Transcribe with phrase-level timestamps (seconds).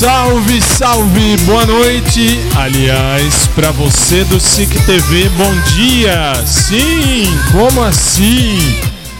[0.00, 2.40] Salve, salve, boa noite.
[2.56, 6.34] Aliás, para você do SIC TV, bom dia.
[6.46, 8.56] Sim, como assim?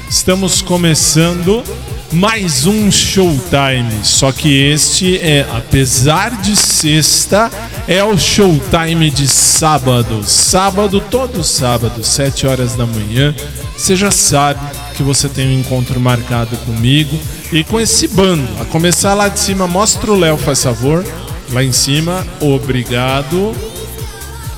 [0.09, 1.63] Estamos começando
[2.11, 3.93] mais um Showtime.
[4.03, 7.51] Só que este é, apesar de sexta,
[7.87, 10.25] é o Showtime de sábado.
[10.25, 13.35] Sábado, todo sábado, 7 horas da manhã.
[13.77, 14.61] Você já sabe
[14.97, 17.21] que você tem um encontro marcado comigo
[17.53, 18.49] e com esse bando.
[18.61, 21.05] A começar lá de cima, mostra o Léo, faz favor.
[21.53, 23.55] Lá em cima, obrigado.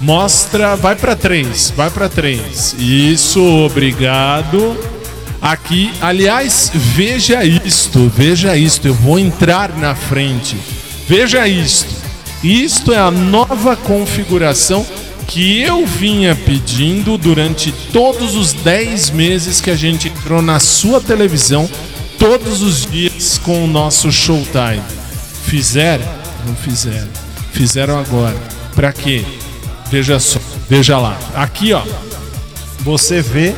[0.00, 2.74] Mostra, vai para três, vai para três.
[2.78, 4.76] Isso, obrigado.
[5.40, 8.86] Aqui, aliás, veja isto, veja isto.
[8.86, 10.56] Eu vou entrar na frente.
[11.08, 11.94] Veja isto.
[12.42, 14.84] Isto é a nova configuração
[15.26, 21.00] que eu vinha pedindo durante todos os 10 meses que a gente entrou na sua
[21.00, 21.70] televisão
[22.22, 24.80] todos os dias com o nosso Showtime.
[25.44, 26.06] Fizeram?
[26.46, 27.08] Não fizeram.
[27.50, 28.36] Fizeram agora.
[28.76, 29.24] Para quê?
[29.90, 30.38] Veja só,
[30.70, 31.18] veja lá.
[31.34, 31.82] Aqui, ó.
[32.84, 33.56] Você vê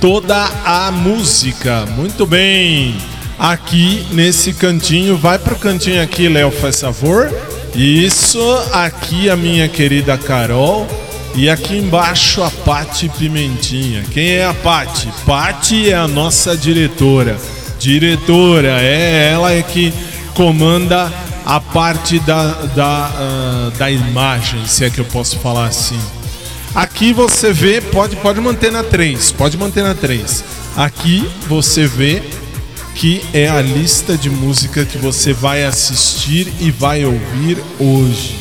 [0.00, 1.86] toda a música.
[1.96, 2.94] Muito bem.
[3.36, 7.28] Aqui nesse cantinho, vai pro cantinho aqui, Léo, faz favor.
[7.74, 8.40] Isso,
[8.72, 10.86] aqui a minha querida Carol.
[11.34, 14.04] E aqui embaixo a Pati Pimentinha.
[14.12, 15.08] Quem é a Pati?
[15.26, 17.36] Pati é a nossa diretora
[17.84, 19.92] diretora, é ela é que
[20.34, 21.12] comanda
[21.44, 26.00] a parte da, da, uh, da imagem, se é que eu posso falar assim.
[26.74, 30.42] Aqui você vê, pode, pode manter na 3, pode manter na 3.
[30.76, 32.22] Aqui você vê
[32.94, 38.36] que é a lista de música que você vai assistir e vai ouvir hoje.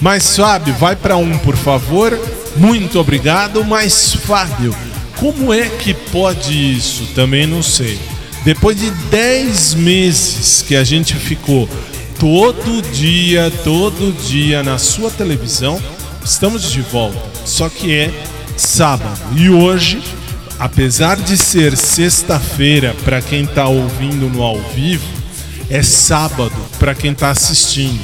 [0.00, 2.18] Mas Fábio, vai para um, por favor.
[2.56, 3.62] Muito obrigado.
[3.62, 4.74] Mas Fábio,
[5.18, 7.06] como é que pode isso?
[7.14, 7.98] Também não sei.
[8.46, 11.68] Depois de 10 meses que a gente ficou
[12.16, 15.82] todo dia, todo dia na sua televisão,
[16.24, 17.20] estamos de volta.
[17.44, 18.14] Só que é
[18.56, 19.18] sábado.
[19.34, 20.00] E hoje,
[20.60, 25.08] apesar de ser sexta-feira para quem está ouvindo no ao vivo,
[25.68, 27.98] é sábado para quem está assistindo.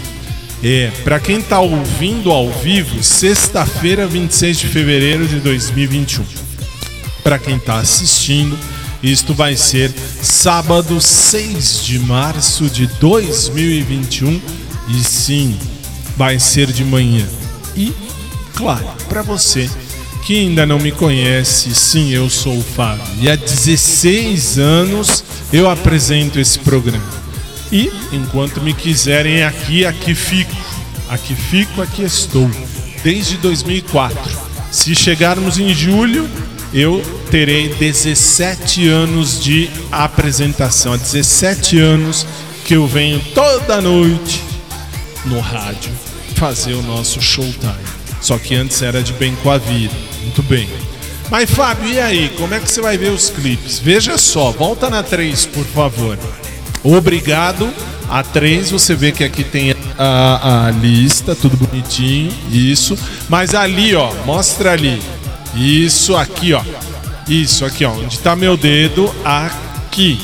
[0.60, 6.24] É, para quem está ouvindo ao vivo, sexta-feira, 26 de fevereiro de 2021.
[7.22, 8.58] Para quem está assistindo,
[9.02, 9.92] isto vai ser
[10.22, 14.40] sábado 6 de março de 2021
[14.88, 15.56] e sim,
[16.16, 17.26] vai ser de manhã.
[17.76, 17.92] E,
[18.54, 19.68] claro, para você
[20.24, 25.68] que ainda não me conhece, sim, eu sou o Fábio e há 16 anos eu
[25.68, 27.22] apresento esse programa.
[27.72, 30.54] E enquanto me quiserem aqui, aqui fico.
[31.08, 32.48] Aqui fico, aqui estou.
[33.02, 34.38] Desde 2004.
[34.70, 36.28] Se chegarmos em julho,
[36.72, 40.92] eu terei 17 anos de apresentação.
[40.92, 42.26] Há 17 anos
[42.64, 44.42] que eu venho toda noite
[45.26, 45.92] no rádio
[46.34, 47.72] fazer o nosso showtime.
[48.20, 49.94] Só que antes era de bem com a vida.
[50.22, 50.68] Muito bem.
[51.30, 52.28] Mas Fábio, e aí?
[52.36, 53.78] Como é que você vai ver os clipes?
[53.78, 56.18] Veja só, volta na 3, por favor.
[56.82, 57.72] Obrigado.
[58.08, 62.30] A 3, você vê que aqui tem a, a lista, tudo bonitinho.
[62.50, 62.98] Isso.
[63.28, 65.00] Mas ali, ó, mostra ali.
[65.54, 66.62] Isso aqui, ó.
[67.28, 67.92] Isso aqui, ó.
[67.92, 69.12] Onde está meu dedo?
[69.24, 70.20] Aqui.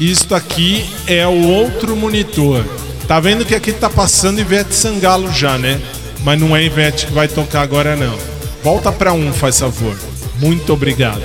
[0.00, 2.64] Isto aqui é o outro monitor.
[3.06, 5.80] Tá vendo que aqui tá passando Ivete Sangalo já, né?
[6.24, 8.16] mas não é Ivete que vai tocar agora não.
[8.62, 9.96] Volta para um, faz favor.
[10.38, 11.22] Muito obrigado.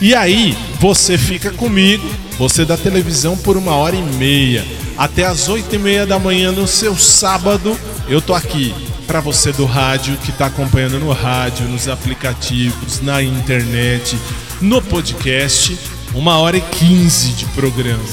[0.00, 2.08] E aí, você fica comigo,
[2.38, 4.64] você da televisão por uma hora e meia,
[4.96, 7.78] até as oito e meia da manhã no seu sábado.
[8.08, 8.74] Eu tô aqui
[9.08, 14.16] para você do rádio que está acompanhando no rádio, nos aplicativos, na internet,
[14.60, 15.76] no podcast.
[16.14, 18.04] Uma hora e quinze de programa.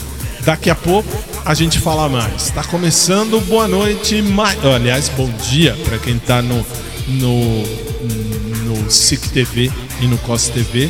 [0.45, 1.09] Daqui a pouco
[1.43, 2.43] a gente fala mais.
[2.43, 4.63] Está começando, boa noite, mais...
[4.63, 6.65] aliás, bom dia para quem está no,
[7.07, 7.63] no,
[8.63, 10.89] no SIC TV e no COS TV.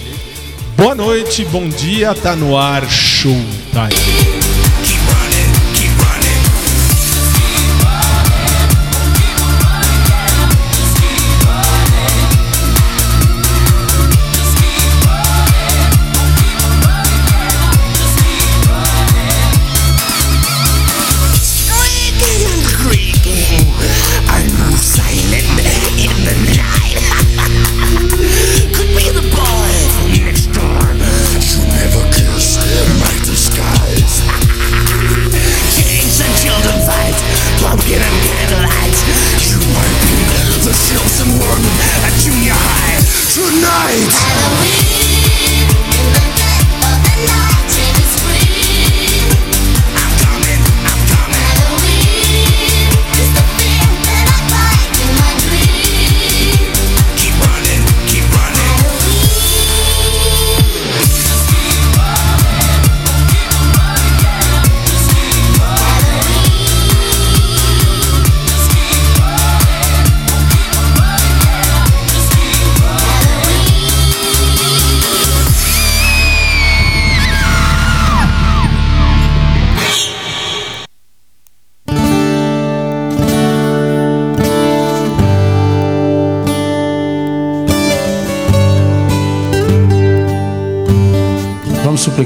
[0.78, 4.45] Boa noite, bom dia, tá no ar Showtime.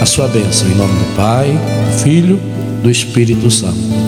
[0.00, 0.68] a sua bênção.
[0.68, 2.40] Em nome do Pai, do Filho,
[2.82, 4.07] do Espírito Santo.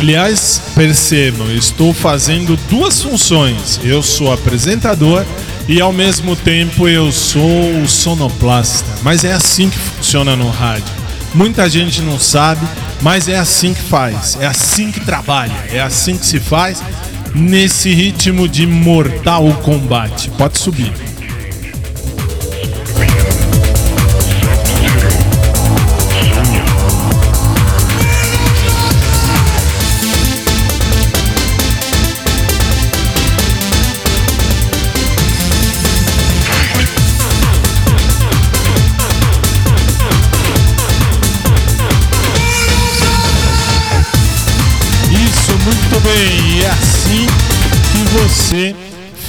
[0.00, 3.78] Aliás, percebam, estou fazendo duas funções.
[3.84, 5.26] Eu sou apresentador
[5.68, 8.90] e ao mesmo tempo eu sou sonoplasta.
[9.02, 10.88] Mas é assim que funciona no rádio.
[11.34, 12.66] Muita gente não sabe,
[13.02, 16.82] mas é assim que faz, é assim que trabalha, é assim que se faz
[17.34, 20.30] nesse ritmo de mortal combate.
[20.30, 21.09] Pode subir.
[48.30, 48.74] Você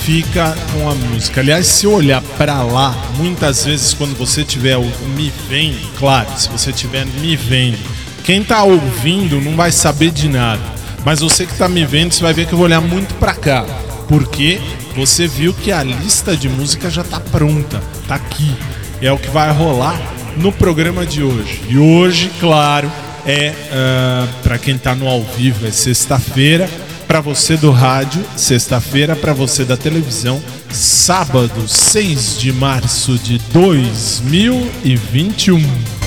[0.04, 1.42] fica com a música.
[1.42, 6.48] Aliás, se olhar para lá, muitas vezes quando você tiver o me vendo, claro, se
[6.50, 7.80] você tiver me vendo,
[8.24, 10.62] quem tá ouvindo não vai saber de nada.
[11.04, 13.34] Mas você que tá me vendo, você vai ver que eu vou olhar muito para
[13.34, 13.66] cá,
[14.08, 14.62] porque
[14.96, 18.56] você viu que a lista de música já tá pronta, tá aqui.
[19.02, 20.00] É o que vai rolar
[20.38, 21.62] no programa de hoje.
[21.68, 22.92] E hoje, claro,
[23.26, 26.70] é uh, para quem está no ao vivo é sexta-feira,
[27.12, 36.01] para você do rádio, sexta-feira, para você da televisão, sábado, 6 de março de 2021.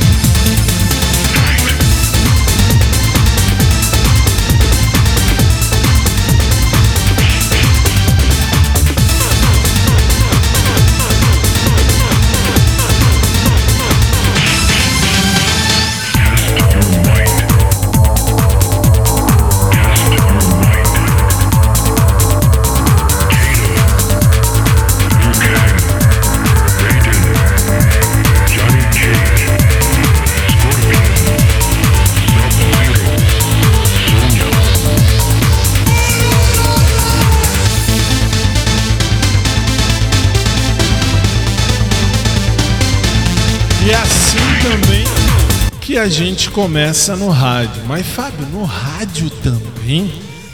[46.05, 47.83] A gente começa no rádio.
[47.87, 50.13] Mas, Fábio, no rádio também?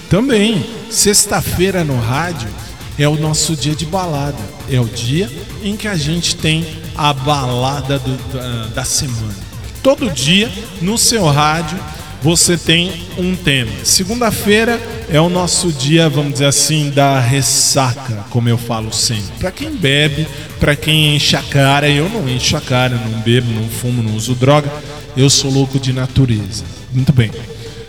[0.08, 0.64] Também.
[0.88, 2.48] Sexta-feira no rádio
[2.96, 4.38] é o nosso dia de balada.
[4.70, 5.28] É o dia
[5.60, 6.64] em que a gente tem
[6.96, 9.34] a balada do, da, da semana.
[9.82, 10.48] Todo dia,
[10.80, 11.80] no seu rádio,
[12.22, 13.72] você tem um tema.
[13.84, 19.32] Segunda-feira é o nosso dia, vamos dizer assim, da ressaca, como eu falo sempre.
[19.38, 20.26] Para quem bebe,
[20.58, 24.14] para quem enche a cara, eu não encho a cara, não bebo, não fumo, não
[24.14, 24.70] uso droga
[25.16, 26.64] eu sou louco de natureza.
[26.92, 27.30] Muito bem.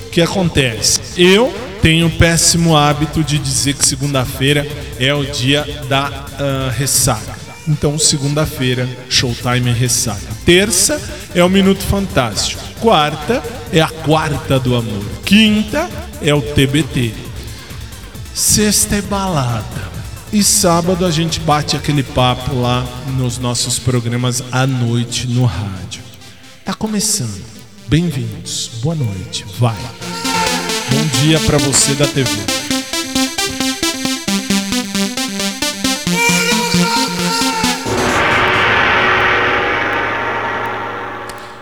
[0.07, 1.01] O que acontece?
[1.17, 4.67] Eu tenho o péssimo hábito de dizer que segunda-feira
[4.99, 7.40] é o dia da uh, ressaca.
[7.67, 10.27] Então, segunda-feira, Showtime ressaca.
[10.45, 10.99] Terça
[11.35, 12.61] é o Minuto Fantástico.
[12.79, 13.41] Quarta
[13.71, 15.05] é a quarta do amor.
[15.23, 15.89] Quinta
[16.21, 17.13] é o TBT.
[18.33, 19.91] Sexta é balada.
[20.33, 22.85] E sábado a gente bate aquele papo lá
[23.17, 26.01] nos nossos programas à noite no rádio.
[26.63, 27.43] Tá começando.
[27.87, 28.71] Bem-vindos.
[28.81, 29.45] Boa noite.
[29.59, 29.75] Vai.
[30.89, 32.60] Bom dia para você da TV.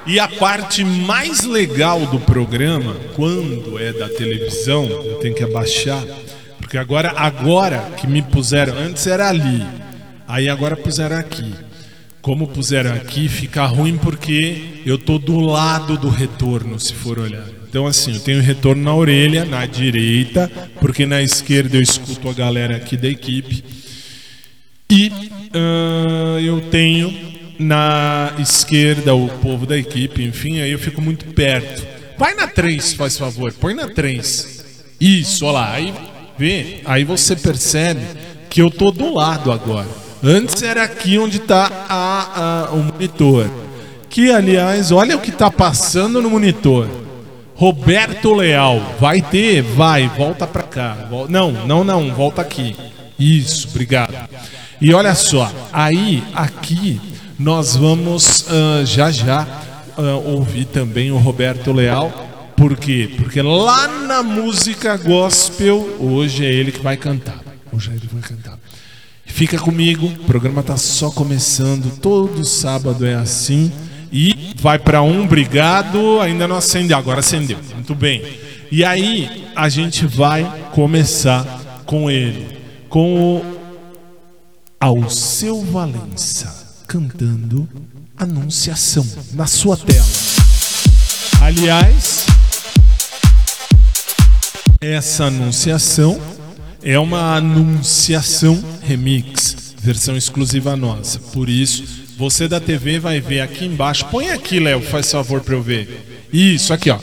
[0.09, 6.03] E a parte mais legal do programa, quando é da televisão, eu tenho que abaixar,
[6.57, 9.63] porque agora agora que me puseram, antes era ali,
[10.27, 11.53] aí agora puseram aqui.
[12.23, 17.45] Como puseram aqui, fica ruim porque eu tô do lado do retorno, se for olhar.
[17.69, 20.51] Então, assim, eu tenho retorno na orelha, na direita,
[20.81, 23.63] porque na esquerda eu escuto a galera aqui da equipe.
[24.89, 25.11] E
[25.53, 27.28] uh, eu tenho
[27.59, 31.85] na esquerda o povo da equipe, enfim, aí eu fico muito perto.
[32.17, 34.65] Vai na 3, faz favor, põe na 3.
[34.99, 35.93] Isso, olha lá, aí
[36.37, 38.01] vê, aí você percebe
[38.49, 39.87] que eu tô do lado agora.
[40.23, 43.49] Antes era aqui onde está o monitor.
[44.09, 46.89] Que, aliás, olha o que está passando no monitor.
[47.55, 48.81] Roberto Leal.
[48.99, 49.61] Vai ter?
[49.61, 50.09] Vai.
[50.09, 51.07] Volta para cá.
[51.29, 52.13] Não, não, não.
[52.13, 52.75] Volta aqui.
[53.19, 54.15] Isso, obrigado.
[54.81, 55.51] E olha só.
[55.71, 56.99] Aí, aqui,
[57.39, 59.47] nós vamos uh, já já
[59.97, 62.27] uh, ouvir também o Roberto Leal.
[62.57, 63.09] Por quê?
[63.17, 67.39] Porque lá na música gospel, hoje é ele que vai cantar.
[67.71, 68.59] Hoje é ele que vai cantar.
[69.25, 73.71] Fica comigo, o programa está só começando, todo sábado é assim.
[74.11, 78.21] E vai para um, obrigado, ainda não acendeu, agora acendeu, muito bem.
[78.71, 80.43] E aí a gente vai
[80.73, 83.45] começar com ele, com o
[84.79, 86.58] Alceu Valença,
[86.89, 87.69] cantando
[88.17, 90.05] Anunciação na sua tela.
[91.39, 92.25] Aliás,
[94.81, 96.19] essa anunciação
[96.83, 101.19] é uma anunciação remix, versão exclusiva nossa.
[101.19, 101.85] Por isso,
[102.17, 104.05] você da TV vai ver aqui embaixo.
[104.07, 106.27] Põe aqui, Léo, faz favor para eu ver.
[106.33, 106.99] Isso, aqui, ó.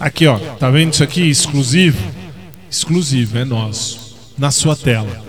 [0.00, 0.38] Aqui, ó.
[0.56, 1.28] Tá vendo isso aqui?
[1.28, 2.02] Exclusivo?
[2.68, 4.16] Exclusivo, é nosso.
[4.36, 5.25] Na sua tela.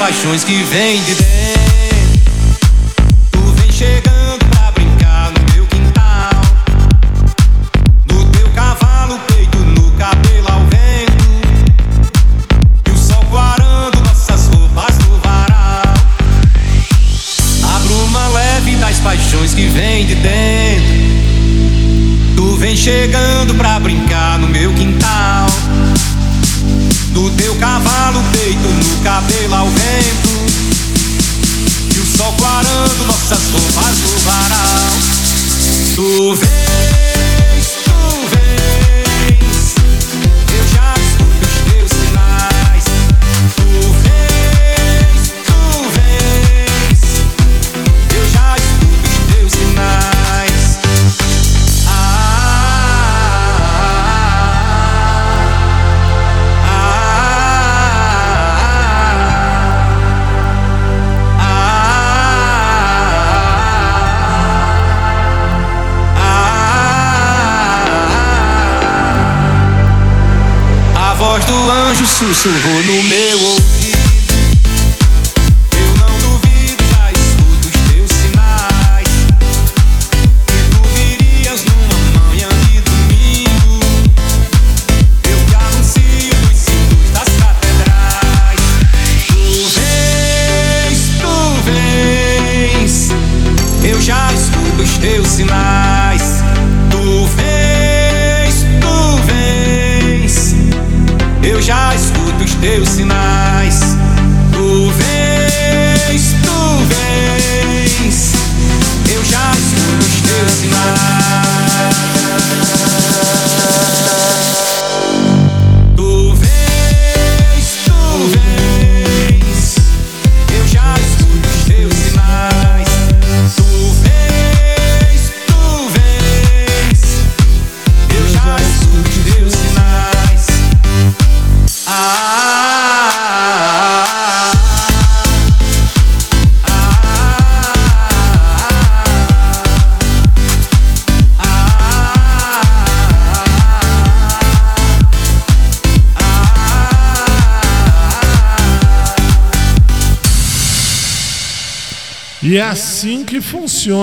[0.00, 1.39] Paixões que vem de dentro.
[72.42, 72.69] 孙悟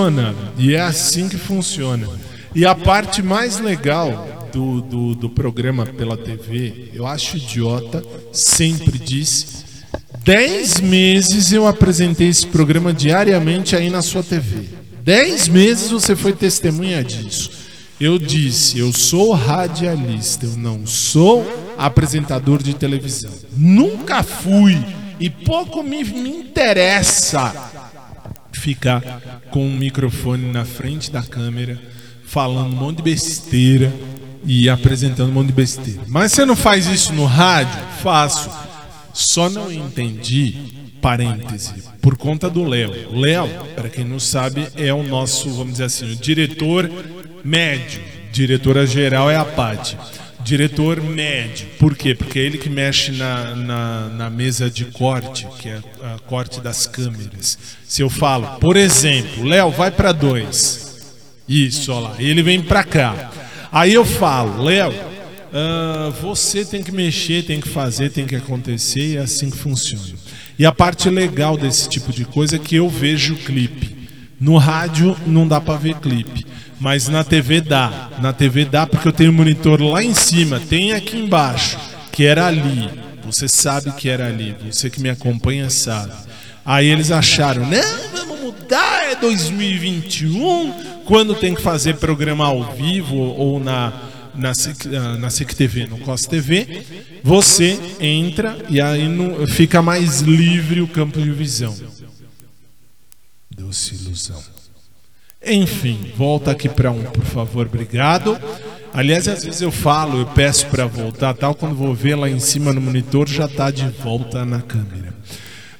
[0.08, 0.34] funciona.
[0.56, 2.08] E é assim que funciona.
[2.54, 8.98] E a parte mais legal do, do, do programa pela TV, eu acho idiota, sempre
[8.98, 9.68] disse.
[10.24, 14.64] Dez meses eu apresentei esse programa diariamente aí na sua TV.
[15.02, 17.50] Dez meses você foi testemunha disso.
[18.00, 21.44] Eu disse, eu sou radialista, eu não sou
[21.76, 23.32] apresentador de televisão.
[23.56, 24.78] Nunca fui
[25.18, 27.52] e pouco me, me interessa
[28.58, 29.02] ficar
[29.50, 31.80] com um microfone na frente da câmera,
[32.24, 33.92] falando um monte de besteira
[34.44, 36.02] e apresentando um monte de besteira.
[36.06, 37.78] Mas você não faz isso no rádio?
[38.02, 38.50] Faço.
[39.14, 40.54] Só não entendi,
[41.00, 43.18] parêntese, por conta do Léo.
[43.18, 46.90] Léo, para quem não sabe, é o nosso, vamos dizer assim, o diretor
[47.44, 48.00] médio.
[48.30, 49.96] Diretora geral é a Paty.
[50.48, 51.66] Diretor médio.
[51.78, 52.14] Por quê?
[52.14, 56.58] Porque é ele que mexe na, na, na mesa de corte, que é a corte
[56.62, 57.58] das câmeras.
[57.86, 61.04] Se eu falo, por exemplo, Léo, vai para dois.
[61.46, 62.16] Isso, olha lá.
[62.18, 63.30] Ele vem para cá.
[63.70, 64.90] Aí eu falo, Léo,
[65.52, 69.58] ah, você tem que mexer, tem que fazer, tem que acontecer e é assim que
[69.58, 70.14] funciona.
[70.58, 73.98] E a parte legal desse tipo de coisa é que eu vejo clipe.
[74.40, 76.46] No rádio não dá para ver clipe,
[76.80, 78.10] mas na TV dá.
[78.20, 81.78] Na TV dá porque eu tenho um monitor lá em cima, tem aqui embaixo,
[82.12, 82.90] que era ali.
[83.24, 86.12] Você sabe que era ali, você que me acompanha sabe.
[86.64, 93.16] Aí eles acharam, não, vamos mudar, é 2021, quando tem que fazer programa ao vivo
[93.16, 93.92] ou na
[94.38, 96.84] na SIC, ah, na SIC TV, no COS TV,
[97.24, 99.04] você entra e aí
[99.48, 101.76] fica mais livre o campo de visão.
[103.50, 104.40] Doce ilusão.
[105.44, 108.38] Enfim, volta aqui para um, por favor, obrigado.
[108.92, 112.40] Aliás, às vezes eu falo, eu peço para voltar, tal, quando vou ver lá em
[112.40, 115.14] cima no monitor já está de volta na câmera.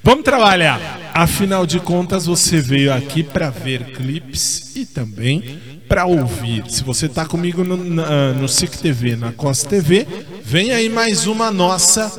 [0.01, 0.79] Vamos trabalhar.
[1.13, 6.63] Afinal de contas, você veio aqui para ver clipes e também para ouvir.
[6.69, 10.07] Se você está comigo no, na, no SIC TV, na COS TV,
[10.43, 12.11] vem aí mais uma nossa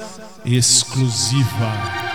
[0.44, 2.09] exclusiva.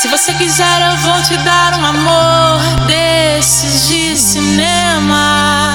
[0.00, 5.74] Se você quiser, eu vou te dar um amor desses de cinema.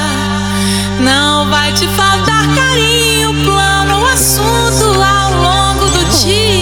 [1.01, 6.52] Não vai te faltar carinho, plano, assunto ao longo do dia.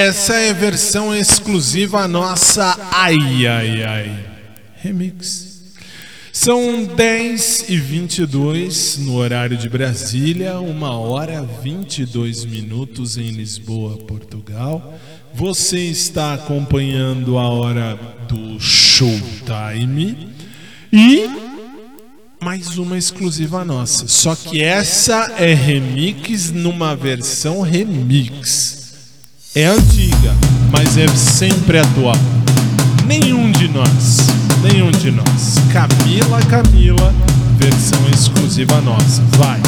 [0.00, 4.26] Essa é versão exclusiva nossa Ai Ai Ai
[4.76, 5.74] Remix.
[6.32, 14.98] São 10 e 22 no horário de Brasília, 1 hora 22 minutos em Lisboa, Portugal.
[15.34, 17.94] Você está acompanhando a hora
[18.26, 20.16] do Showtime
[20.90, 21.28] e
[22.42, 24.08] mais uma exclusiva nossa.
[24.08, 28.79] Só que essa é remix numa versão remix.
[29.52, 30.32] É antiga,
[30.70, 32.14] mas é sempre atual.
[33.04, 34.28] Nenhum de nós,
[34.62, 35.56] nenhum de nós.
[35.72, 37.12] Camila, Camila,
[37.58, 39.20] versão exclusiva nossa.
[39.36, 39.60] Vai.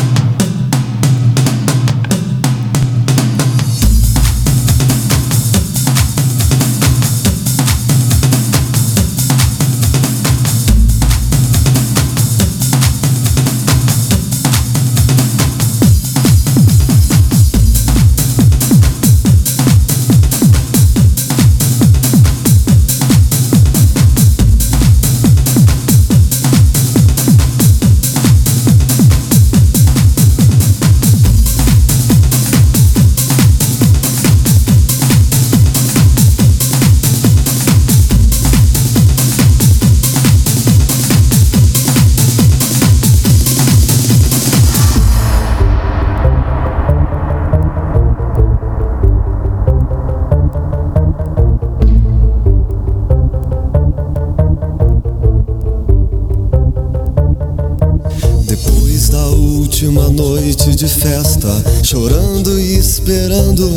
[63.13, 63.69] Esperando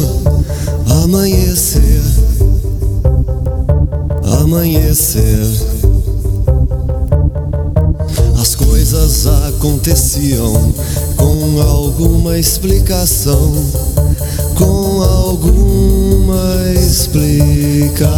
[1.03, 2.01] amanhecer.
[4.41, 5.45] Amanhecer.
[8.39, 10.73] As coisas aconteciam
[11.17, 13.51] com alguma explicação.
[14.55, 18.15] Com alguma explicação.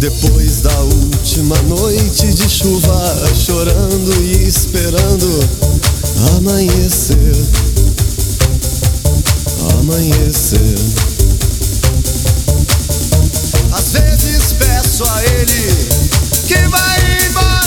[0.00, 5.97] Depois da última noite de chuva, chorando e esperando
[6.36, 7.16] amanhecer.
[9.78, 10.78] Amanhecer.
[13.72, 15.76] Às vezes peço a ele
[16.46, 17.57] que vai embora.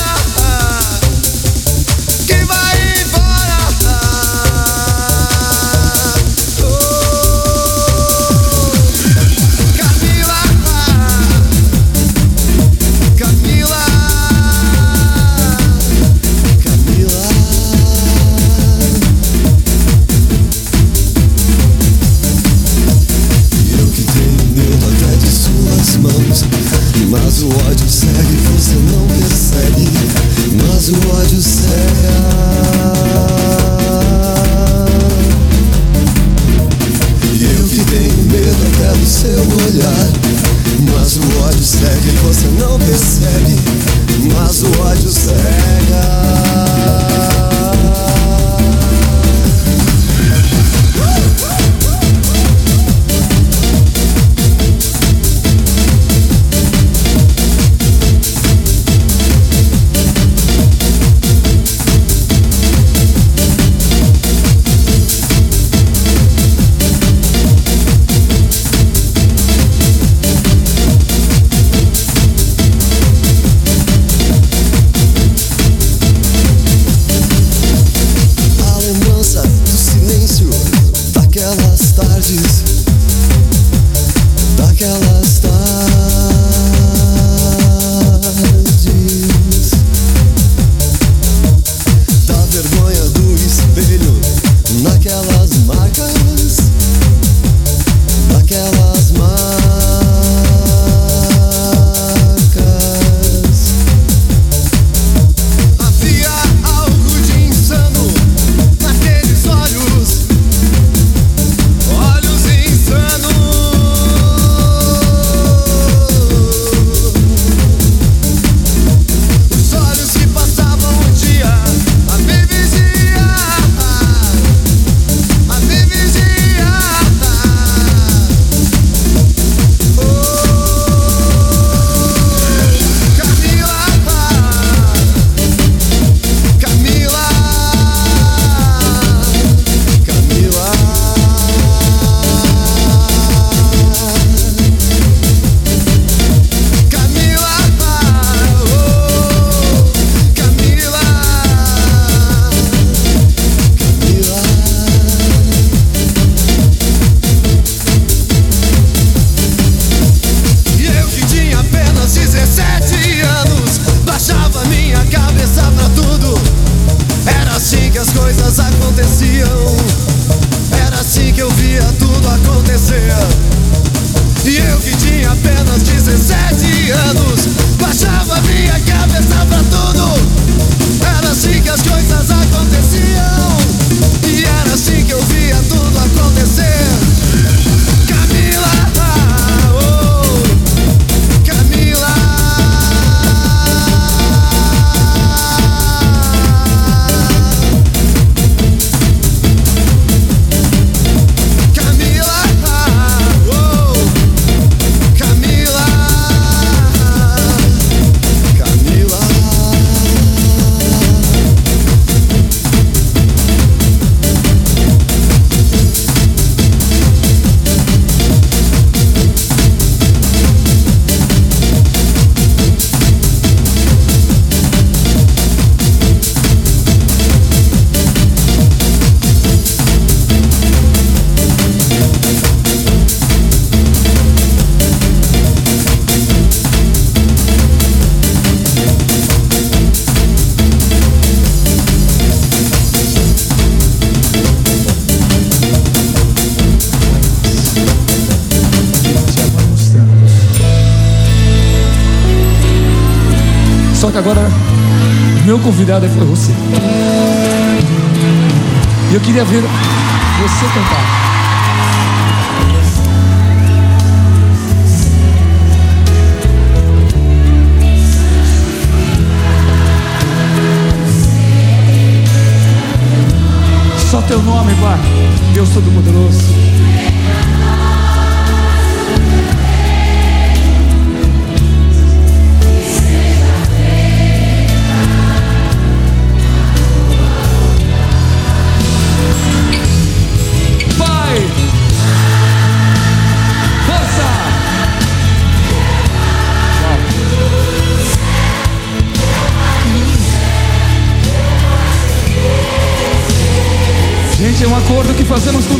[255.92, 256.51] Convidado foi você.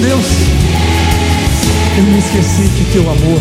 [0.02, 0.26] Deus.
[1.98, 3.41] Eu me esqueci que teu amor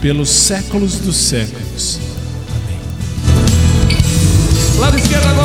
[0.00, 1.98] pelos séculos dos séculos.
[4.78, 5.39] Lado esquerdo agora.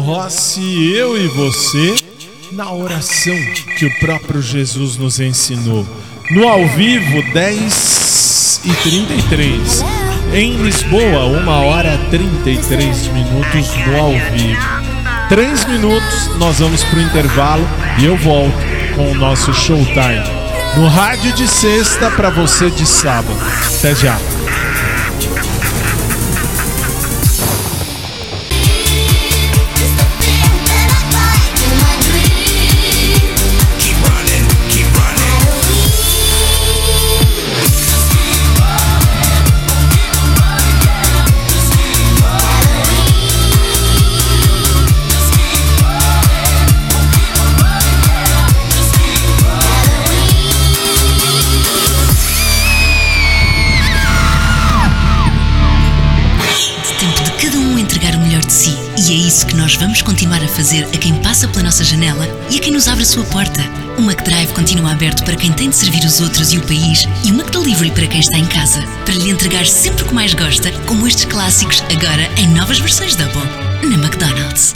[0.00, 1.94] Rossi, eu e você,
[2.52, 3.36] na oração
[3.78, 5.86] que o próprio Jesus nos ensinou.
[6.30, 9.84] No ao vivo, 10 e 33.
[10.32, 14.80] Em Lisboa, 1 hora 33 minutos no ao vivo.
[15.28, 17.66] 3 minutos, nós vamos pro intervalo
[17.98, 18.52] e eu volto
[18.96, 20.22] com o nosso showtime.
[20.76, 23.38] No rádio de sexta para você de sábado.
[23.78, 24.18] Até já.
[60.60, 63.62] Fazer a quem passa pela nossa janela e a quem nos abre a sua porta.
[63.96, 67.32] O McDrive continua aberto para quem tem de servir os outros e o país e
[67.32, 68.82] o McDelivery para quem está em casa.
[69.06, 73.16] Para lhe entregar sempre o que mais gosta, como estes clássicos, agora em novas versões
[73.16, 73.40] Double.
[73.82, 74.74] Na McDonald's.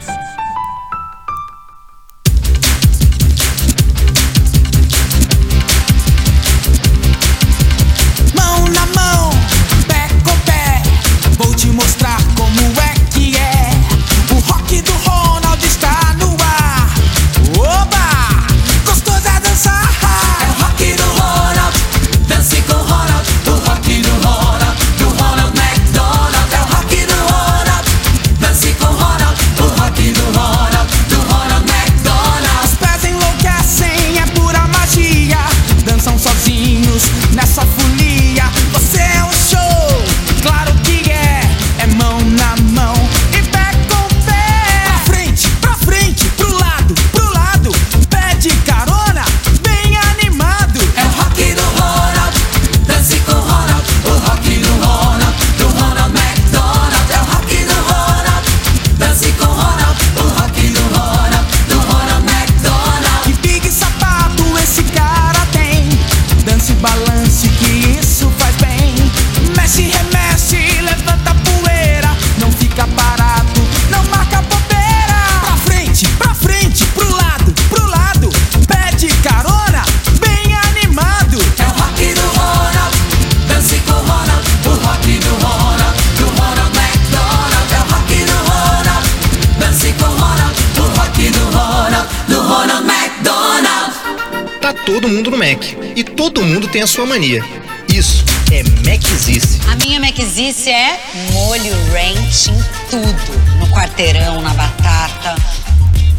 [97.14, 97.44] Mania.
[97.88, 99.60] Isso é Macizice.
[99.70, 101.00] A minha Maczice é
[101.32, 103.58] molho ranch em tudo.
[103.60, 105.36] No quarteirão, na batata.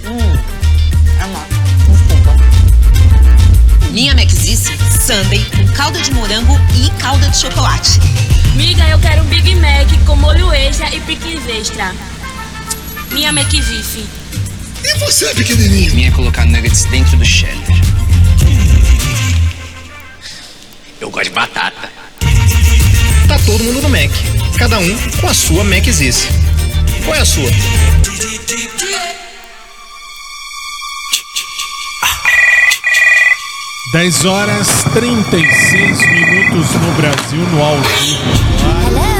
[0.06, 0.40] Hum,
[1.20, 1.46] é uma...
[2.24, 2.38] bom.
[3.92, 4.72] Minha Maczice,
[5.06, 8.00] sundae com calda de morango e calda de chocolate.
[8.56, 11.94] Miga, eu quero um Big Mac com molho extra e picles extra.
[13.12, 14.06] Minha Maczice.
[14.82, 15.94] E você, pequenininho?
[15.94, 17.65] Minha é colocar nuggets dentro do cheddar.
[21.26, 21.90] De batata.
[23.28, 24.12] Tá todo mundo no Mac.
[24.60, 26.28] Cada um com a sua Macizice.
[27.04, 27.50] Qual é a sua?
[33.92, 39.15] Dez horas 36 minutos no Brasil, no ao vivo.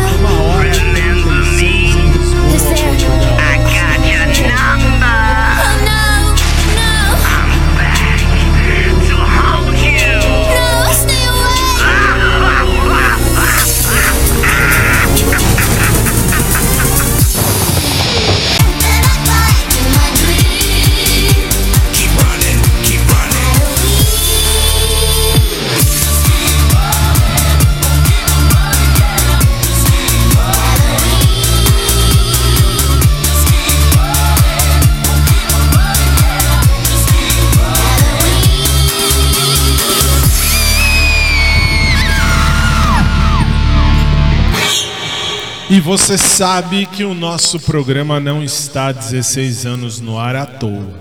[45.86, 51.00] Você sabe que o nosso programa não está há 16 anos no ar à toa.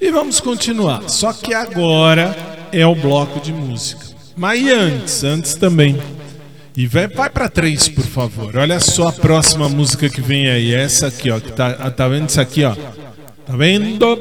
[0.00, 1.08] E vamos continuar.
[1.08, 2.36] Só que agora
[2.70, 4.06] é o bloco de música.
[4.36, 5.24] Mas e antes?
[5.24, 6.00] Antes também.
[6.76, 8.56] E vai, vai para três, por favor.
[8.56, 10.72] Olha só a próxima música que vem aí.
[10.72, 11.40] Essa aqui, ó.
[11.40, 12.76] Que tá, ah, tá vendo isso aqui, ó?
[13.44, 14.16] Tá vendo?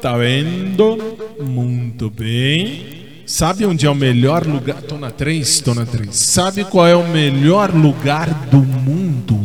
[0.00, 1.16] Tá vendo?
[1.40, 3.01] Muito bem.
[3.32, 4.82] Sabe onde é o melhor lugar?
[4.82, 5.60] Tô na 3?
[5.60, 6.14] Tô na 3.
[6.14, 9.40] Sabe qual é o melhor lugar do mundo?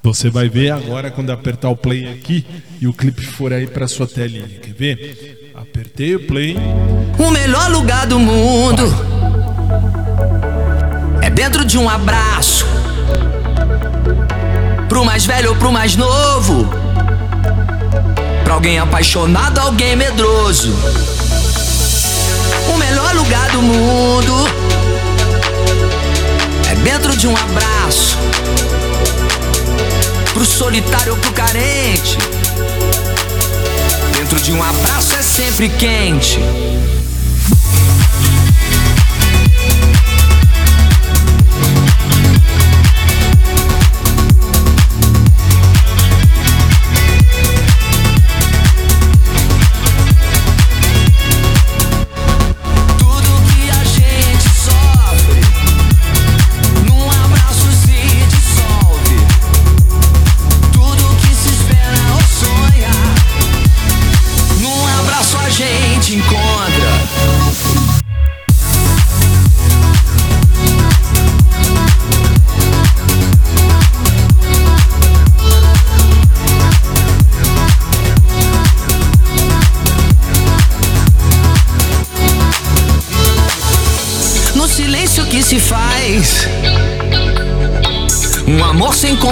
[0.00, 2.46] Você vai ver agora quando apertar o play aqui
[2.80, 4.46] e o clipe for aí pra sua telinha.
[4.46, 5.52] Quer ver?
[5.56, 6.56] Apertei o play.
[7.18, 8.84] O melhor lugar do mundo
[11.22, 12.64] é dentro de um abraço.
[14.88, 16.70] Pro mais velho ou pro mais novo.
[18.44, 21.15] Pra alguém apaixonado, alguém medroso.
[23.06, 24.34] Melhor lugar do mundo
[26.68, 28.18] é dentro de um abraço.
[30.34, 32.18] Pro solitário ou pro carente.
[34.12, 36.40] Dentro de um abraço é sempre quente.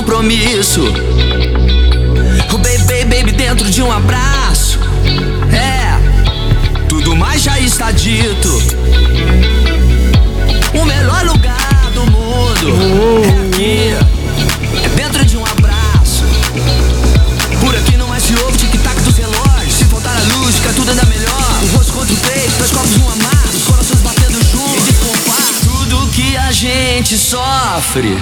[0.04, 0.82] Compromisso.
[2.52, 4.78] O baby, baby dentro de um abraço.
[5.50, 5.98] É,
[6.88, 8.48] tudo mais já está dito.
[10.74, 14.84] O melhor lugar do mundo é aqui.
[14.84, 16.24] É dentro de um abraço.
[17.60, 19.74] Por aqui não mais se ouve tic-tac dos relógios.
[19.74, 21.60] Se faltar a luz, fica tudo ainda melhor.
[21.62, 23.44] O rosto contra o peito, dois copos no amar.
[23.54, 24.88] Os corações batendo juntos.
[24.88, 25.54] Em descompasso.
[25.64, 28.18] Tudo que a gente sofre.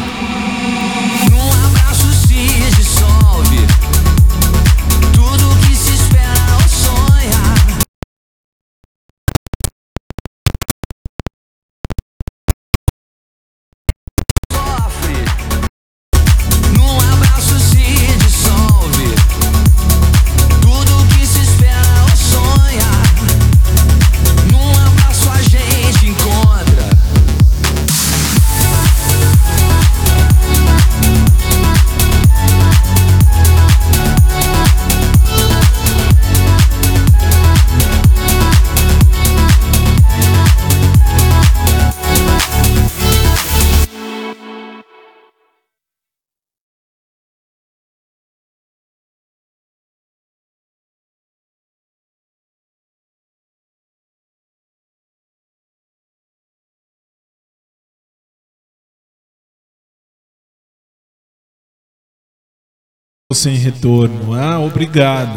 [63.42, 64.34] Sem retorno.
[64.34, 65.36] Ah, obrigado.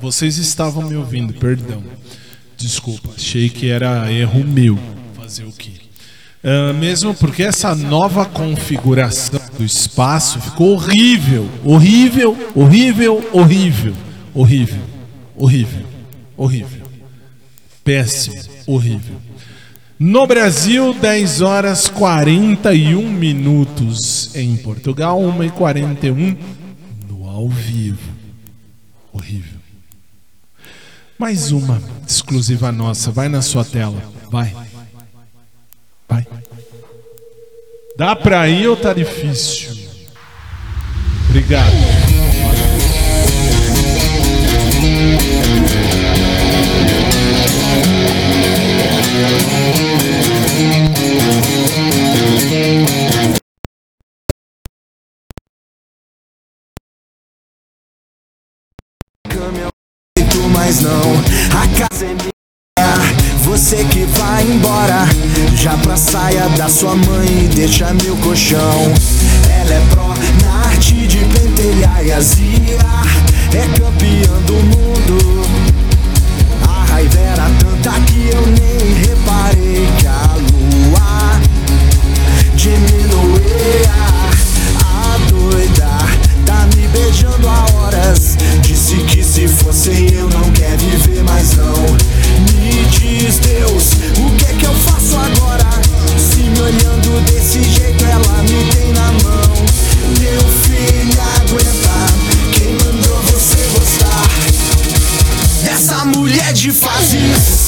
[0.00, 1.82] Vocês estavam me ouvindo, perdão.
[2.56, 4.78] Desculpa, achei que era erro meu.
[5.16, 5.72] Fazer o quê?
[6.44, 13.94] Ah, mesmo porque essa nova configuração do espaço ficou horrível, horrível, horrível, horrível,
[14.32, 14.82] horrível,
[15.36, 15.86] horrível,
[16.36, 16.86] horrível,
[17.82, 19.16] péssimo, horrível.
[19.98, 24.34] No Brasil, 10 horas 41 minutos.
[24.34, 26.61] Em Portugal, 1 e 41 no
[27.32, 28.12] ao vivo.
[29.12, 29.58] Horrível.
[31.18, 33.10] Mais uma exclusiva nossa.
[33.10, 34.02] Vai na sua tela.
[34.30, 34.54] Vai.
[36.08, 36.26] Vai.
[37.96, 39.70] Dá pra ir ou tá difícil?
[41.28, 41.72] Obrigado.
[60.52, 60.90] Mas não,
[61.60, 62.32] a casa é minha.
[63.44, 65.06] Você que vai embora,
[65.56, 68.92] já pra saia da sua mãe deixa meu colchão.
[69.60, 72.78] Ela é pró na arte de pentelhar e azia,
[73.52, 75.46] é campeã do mundo.
[76.66, 81.40] A raiva era tanta que eu nem reparei que a lua
[82.54, 83.92] diminuía.
[84.84, 85.98] A doida
[86.46, 88.36] tá me beijando há horas.
[89.62, 91.72] Fosse eu não quer viver mais não.
[92.54, 95.70] Me diz Deus, o que é que eu faço agora?
[96.18, 99.52] Se me olhando desse jeito ela me tem na mão.
[100.20, 101.96] Meu filho aguenta,
[102.52, 104.28] quem mandou você gostar?
[105.70, 107.61] Essa mulher de fases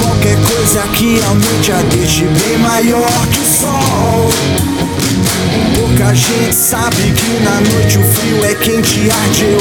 [0.00, 4.30] qualquer coisa que aumente a deixe bem maior que o sol.
[5.74, 9.58] Pouca gente sabe que na noite o frio é quente arde eu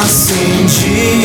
[0.00, 1.24] acendi.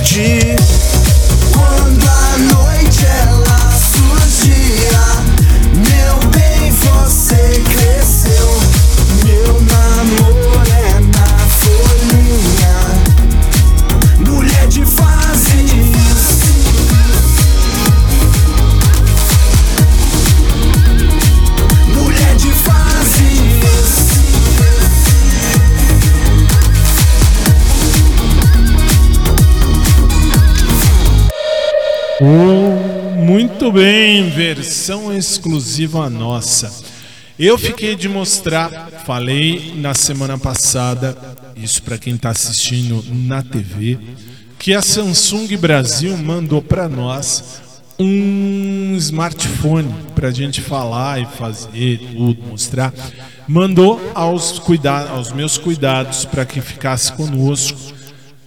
[0.00, 0.89] perdi.
[32.20, 36.70] Muito bem, versão exclusiva nossa.
[37.38, 38.70] Eu fiquei de mostrar,
[39.06, 41.16] falei na semana passada,
[41.56, 43.98] isso para quem está assistindo na TV,
[44.58, 47.62] que a Samsung Brasil mandou para nós
[47.98, 52.92] um smartphone para a gente falar e fazer tudo, mostrar.
[53.48, 57.99] Mandou aos, cuida aos meus cuidados para que ficasse conosco.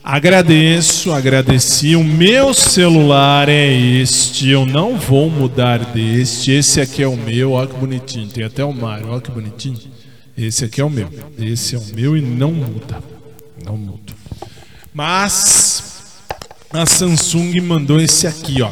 [0.03, 1.95] Agradeço, agradeci.
[1.95, 4.49] O meu celular é este.
[4.49, 6.51] Eu não vou mudar deste.
[6.51, 7.53] Esse aqui é o meu.
[7.53, 8.27] Olha que bonitinho.
[8.27, 9.07] Tem até o Mário.
[9.09, 9.79] Olha que bonitinho.
[10.37, 11.09] Esse aqui é o meu.
[11.39, 13.01] Esse é o meu e não muda.
[13.63, 14.13] Não muda.
[14.93, 16.19] Mas
[16.73, 18.71] a Samsung mandou esse aqui, ó.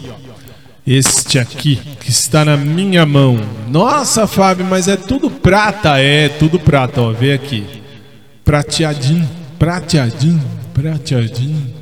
[0.85, 3.39] Este aqui que está na minha mão.
[3.69, 5.97] Nossa, Fábio, mas é tudo prata.
[5.97, 7.13] É, tudo prata, ó.
[7.13, 7.65] Vê aqui.
[8.43, 10.43] Prateadinho, prateadinho,
[10.73, 11.73] prateadinho.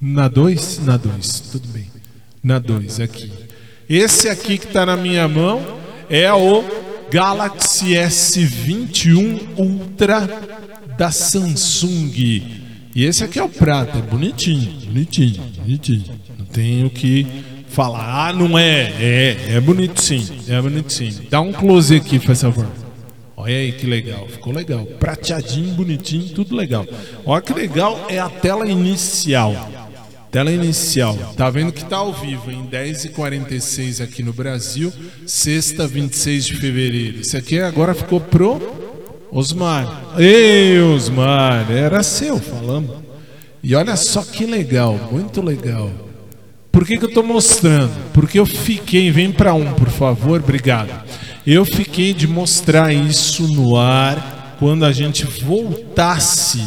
[0.00, 0.80] Na 2?
[0.84, 1.90] Na 2, tudo bem.
[2.42, 3.32] Na 2, aqui.
[3.88, 5.62] Esse aqui que está na minha mão
[6.10, 6.64] é o
[7.10, 10.28] Galaxy S21 Ultra
[10.98, 12.12] da Samsung.
[12.94, 16.04] E esse aqui é o prata, bonitinho, bonitinho, bonitinho.
[16.38, 17.26] Não tem o que
[17.68, 18.92] fala, ah, não é.
[18.98, 20.26] É, é bonito sim.
[20.48, 21.12] É bonito sim.
[21.30, 22.66] Dá um close aqui, por favor.
[23.36, 24.86] Olha aí que legal, ficou legal.
[24.98, 26.86] Prateadinho, bonitinho, tudo legal.
[27.24, 29.54] Olha que legal é a tela inicial.
[30.30, 31.14] Tela inicial.
[31.36, 34.92] Tá vendo que tá ao vivo em 10h46 aqui no Brasil,
[35.26, 37.20] sexta, 26 de fevereiro.
[37.20, 38.60] Isso aqui agora ficou pro
[39.30, 40.14] Osmar.
[40.18, 42.96] Ei, Osmar, era seu, falamos.
[43.62, 45.90] E olha só que legal, muito legal.
[46.72, 47.92] Por que, que eu estou mostrando?
[48.12, 50.90] Porque eu fiquei, vem para um, por favor, obrigado.
[51.46, 56.60] Eu fiquei de mostrar isso no ar quando a gente voltasse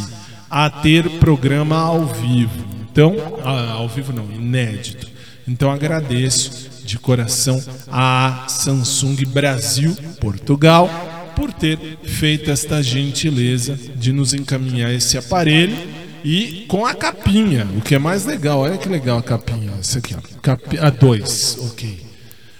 [0.50, 2.66] a ter programa ao vivo.
[2.90, 5.08] Então, ao vivo não, inédito.
[5.46, 7.62] Então agradeço de coração
[7.92, 10.90] a Samsung Brasil Portugal
[11.36, 15.76] por ter feito esta gentileza de nos encaminhar esse aparelho
[16.24, 18.60] e com a capinha, o que é mais legal.
[18.60, 19.74] Olha que legal a capinha.
[19.80, 20.40] Essa aqui, ó.
[20.42, 20.78] Capi...
[20.78, 22.06] A 2, ok.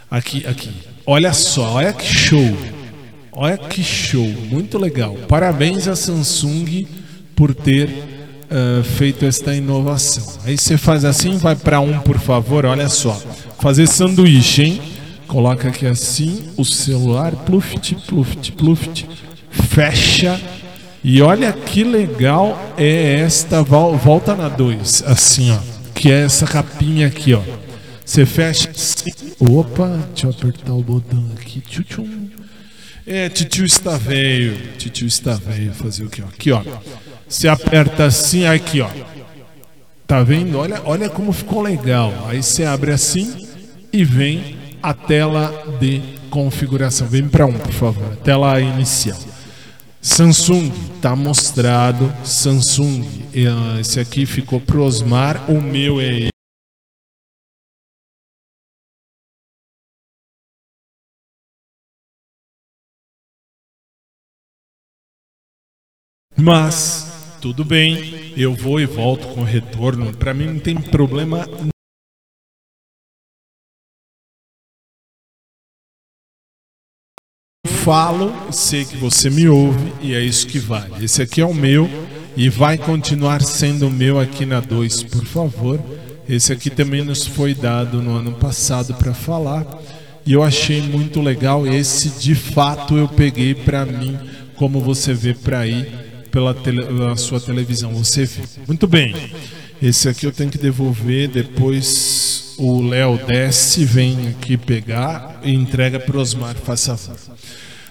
[0.10, 0.72] Aqui, aqui.
[1.12, 2.56] Olha só, olha que show.
[3.32, 5.16] Olha que show, muito legal.
[5.28, 6.86] Parabéns à Samsung
[7.36, 10.24] por ter uh, feito esta inovação.
[10.46, 12.64] Aí você faz assim, vai para um, por favor.
[12.64, 13.20] Olha só,
[13.60, 14.82] fazer sanduíche, hein?
[15.28, 19.08] Coloca aqui assim o celular, pluft, pluft, pluft,
[19.50, 20.40] fecha.
[21.04, 25.58] E olha que legal é esta volta na 2, assim, ó,
[25.96, 27.42] que é essa capinha aqui, ó.
[28.10, 29.12] Você fecha assim.
[29.40, 31.62] Opa, deixa eu apertar o botão aqui.
[31.62, 32.28] Tchutchum.
[33.06, 34.58] É, titio está velho.
[34.80, 35.72] Titio está velho.
[35.76, 36.20] Fazer o que?
[36.24, 36.64] Aqui, ó.
[37.28, 38.90] Você aperta assim, aqui, ó.
[40.08, 40.58] Tá vendo?
[40.58, 42.12] Olha, olha como ficou legal.
[42.28, 43.48] Aí você abre assim
[43.94, 46.02] e vem a tela de
[46.32, 47.06] configuração.
[47.06, 48.16] Vem para um, por favor.
[48.24, 49.20] Tela inicial.
[50.02, 52.12] Samsung, tá mostrado.
[52.24, 55.46] Samsung, eh, esse aqui ficou pro Osmar.
[55.48, 56.30] O meu é
[66.42, 70.16] Mas tudo bem, eu vou e volto com retorno.
[70.16, 71.46] Para mim não tem problema
[77.90, 81.04] falo, sei que você me ouve e é isso que vale.
[81.04, 81.90] Esse aqui é o meu
[82.38, 85.80] e vai continuar sendo o meu aqui na 2, por favor.
[86.28, 89.66] Esse aqui também nos foi dado no ano passado para falar
[90.26, 91.66] e eu achei muito legal.
[91.66, 94.20] Esse de fato eu peguei para mim,
[94.56, 96.82] como você vê para aí pela, tele,
[97.18, 97.92] sua televisão.
[97.94, 98.30] Você.
[98.68, 99.16] Muito bem.
[99.82, 101.28] Esse aqui eu tenho que devolver.
[101.30, 106.56] Depois o Léo desce, vem aqui pegar e entrega para o Osmar.
[106.56, 107.36] Faça favor.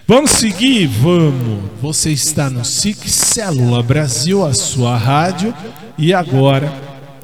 [0.07, 0.87] Vamos seguir?
[0.87, 1.71] Vamos.
[1.83, 5.55] Você está no SIC Célula Brasil, a sua rádio.
[5.99, 6.73] E agora,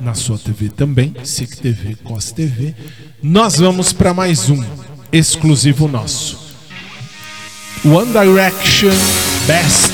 [0.00, 2.74] na sua TV também, SIC TV, COS TV.
[3.22, 4.62] Nós vamos para mais um
[5.10, 6.44] exclusivo nosso.
[7.86, 8.92] One Direction
[9.46, 9.93] Best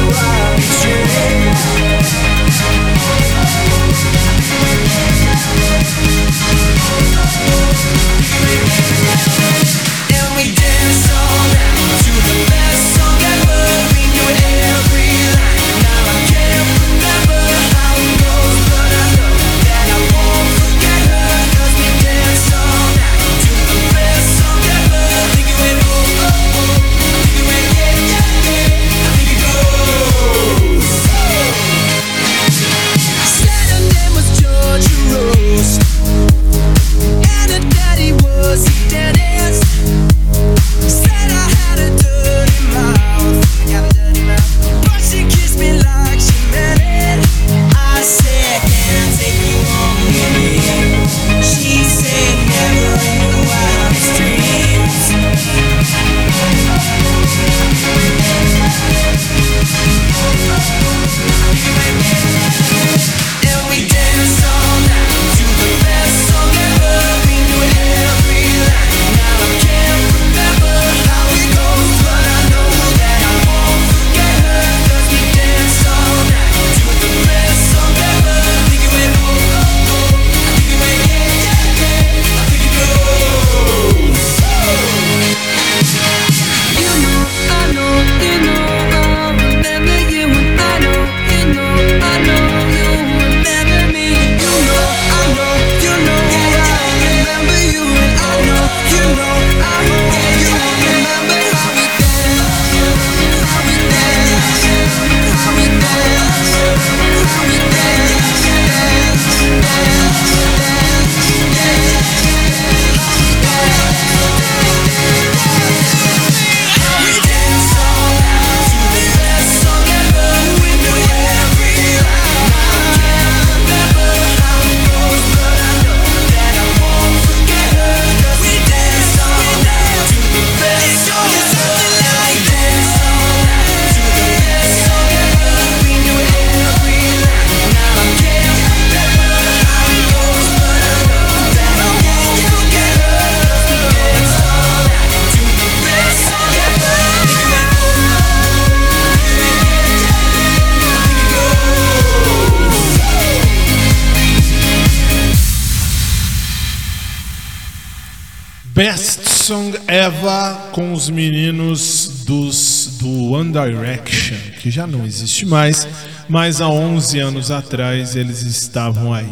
[158.85, 165.87] Best Song Ever com os meninos dos do One Direction, que já não existe mais,
[166.27, 169.31] mas há 11 anos atrás eles estavam aí.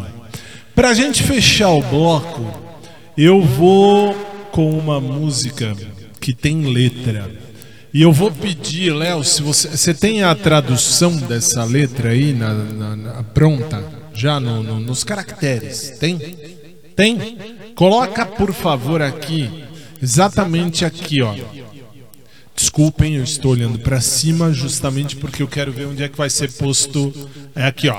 [0.72, 2.46] Pra gente fechar o bloco,
[3.18, 4.14] eu vou
[4.52, 5.76] com uma música
[6.20, 7.28] que tem letra.
[7.92, 12.54] E eu vou pedir, Léo, se você, você tem a tradução dessa letra aí na,
[12.54, 13.82] na- na- pronta,
[14.14, 16.18] já no- no- nos caracteres, tem?
[16.94, 17.36] Tem?
[17.80, 19.64] Coloca por favor aqui,
[20.02, 21.34] exatamente aqui, ó.
[22.54, 26.28] Desculpem, eu estou olhando para cima justamente porque eu quero ver onde é que vai
[26.28, 27.10] ser posto.
[27.56, 27.98] É aqui, ó.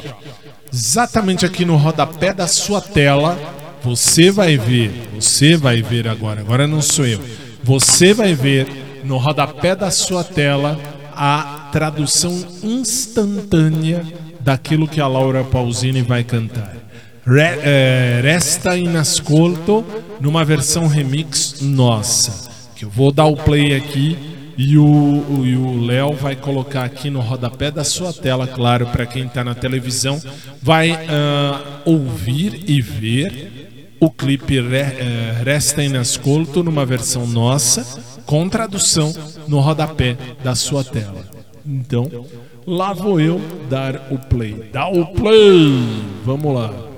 [0.72, 3.36] Exatamente aqui no rodapé da sua tela,
[3.84, 7.20] você vai ver, você vai ver agora, agora não sou eu.
[7.64, 10.80] Você vai ver no rodapé da sua tela
[11.12, 14.06] a tradução instantânea
[14.42, 16.81] daquilo que a Laura Pausini vai cantar.
[17.26, 19.86] Re- eh, Resta in ascolto
[20.20, 22.50] numa versão remix nossa.
[22.76, 24.18] Que eu vou dar o play aqui
[24.58, 29.44] e o Léo vai colocar aqui no rodapé da sua tela, claro, para quem está
[29.44, 30.22] na televisão,
[30.62, 38.00] vai ah, ouvir e ver o clipe Re, eh, Resta in ascolto numa versão nossa,
[38.26, 39.14] com tradução
[39.48, 41.24] no rodapé da sua tela.
[41.66, 42.26] Então,
[42.66, 44.70] lá vou eu dar o play.
[44.74, 46.04] Dá o play!
[46.26, 46.91] Vamos lá.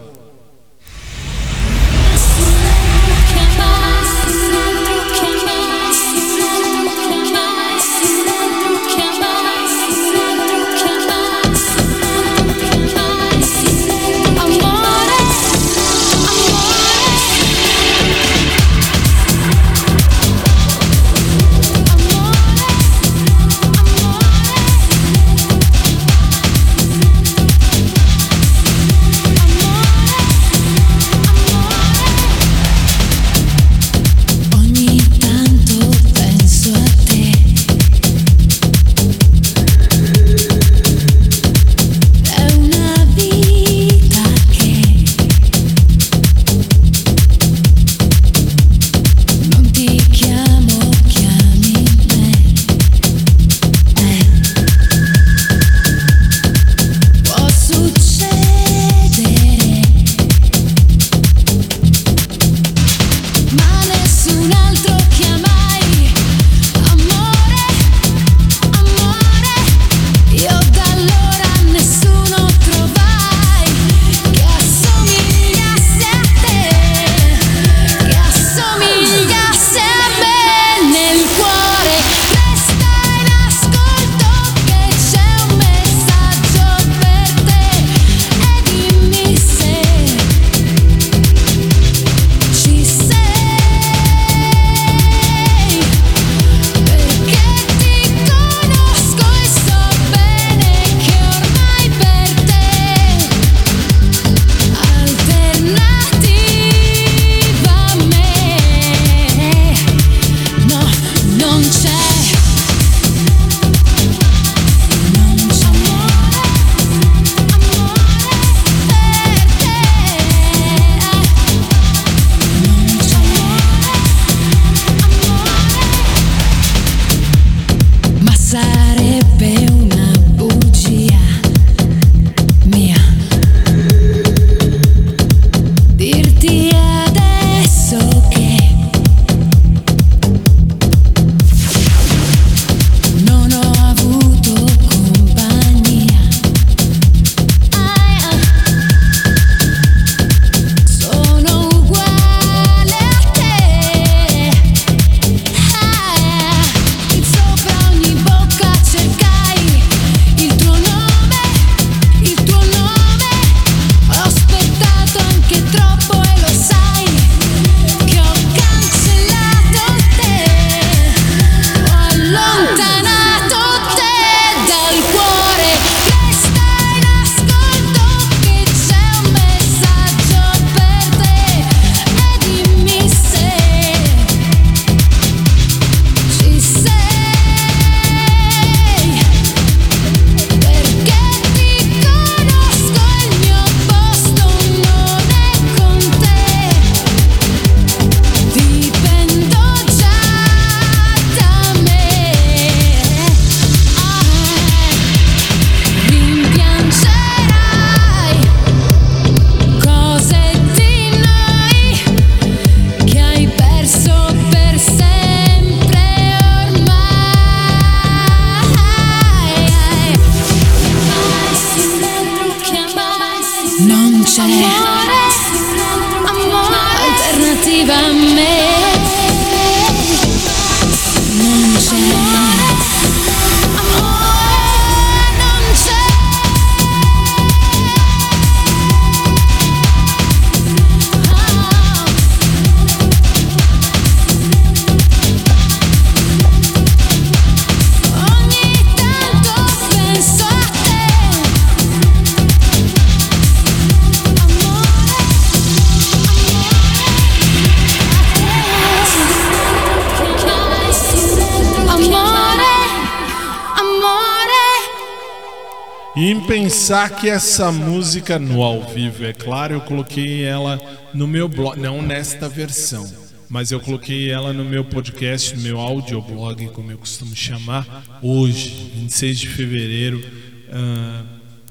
[266.84, 270.78] Pensar que essa música no ao vivo, é claro, eu coloquei ela
[271.14, 273.10] no meu blog, não nesta versão,
[273.48, 278.92] mas eu coloquei ela no meu podcast, no meu audioblog, como eu costumo chamar, hoje,
[278.96, 280.26] 26 de fevereiro.
[280.74, 281.24] ah,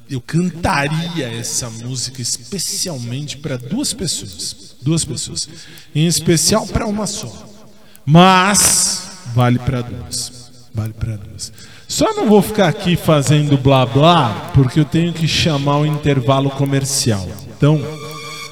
[0.09, 5.47] eu cantaria essa música especialmente para duas pessoas, duas pessoas,
[5.95, 7.69] em especial para uma só,
[8.07, 11.53] mas vale para duas, vale para duas.
[11.93, 16.49] Só não vou ficar aqui fazendo blá blá, porque eu tenho que chamar o intervalo
[16.49, 17.29] comercial.
[17.55, 17.79] Então,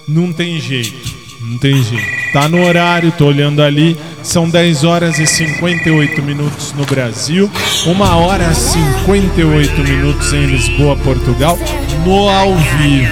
[0.07, 1.11] não tem jeito,
[1.41, 2.05] não tem jeito.
[2.35, 7.51] Tá no horário, tô olhando ali, são 10 horas e 58 minutos no Brasil,
[7.87, 11.59] 1 hora e 58 minutos em Lisboa, Portugal,
[12.05, 13.11] no ao vivo.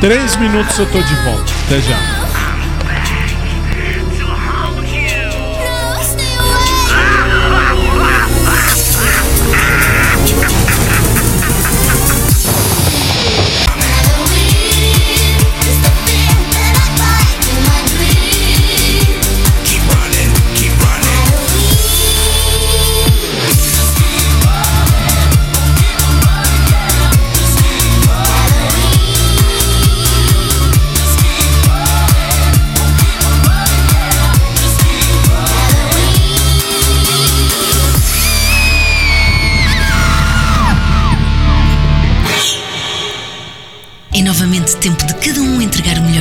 [0.00, 1.52] 3 minutos eu tô de volta.
[1.66, 2.29] Até já.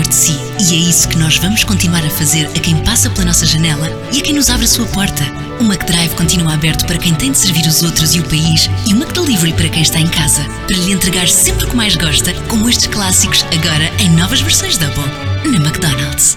[0.10, 0.38] De si.
[0.60, 3.88] E é isso que nós vamos continuar a fazer a quem passa pela nossa janela
[4.12, 5.24] e a quem nos abre a sua porta.
[5.60, 8.94] O McDrive continua aberto para quem tem de servir os outros e o país e
[8.94, 10.44] o McDelivery para quem está em casa.
[10.68, 14.78] Para lhe entregar sempre o que mais gosta, como estes clássicos, agora em novas versões
[14.78, 15.04] Double.
[15.46, 16.36] Na McDonald's.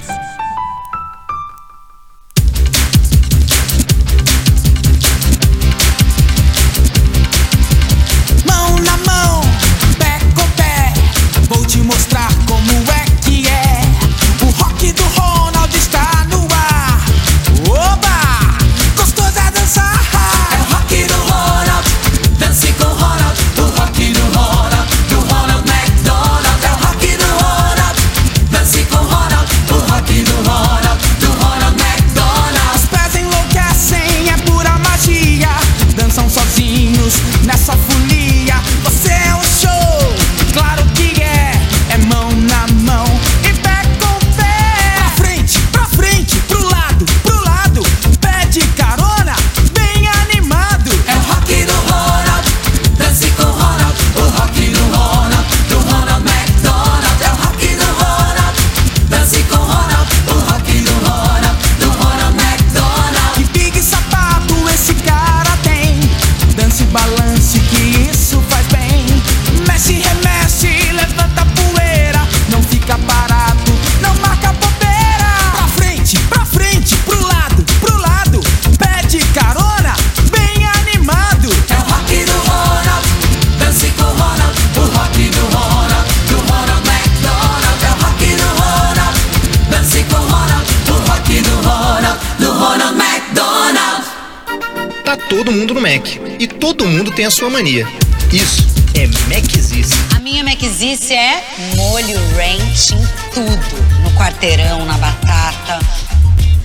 [97.63, 99.95] Isso é Macizice.
[100.17, 101.45] A minha Maczice é
[101.77, 104.03] molho ranch em tudo.
[104.03, 105.79] No quarteirão, na batata.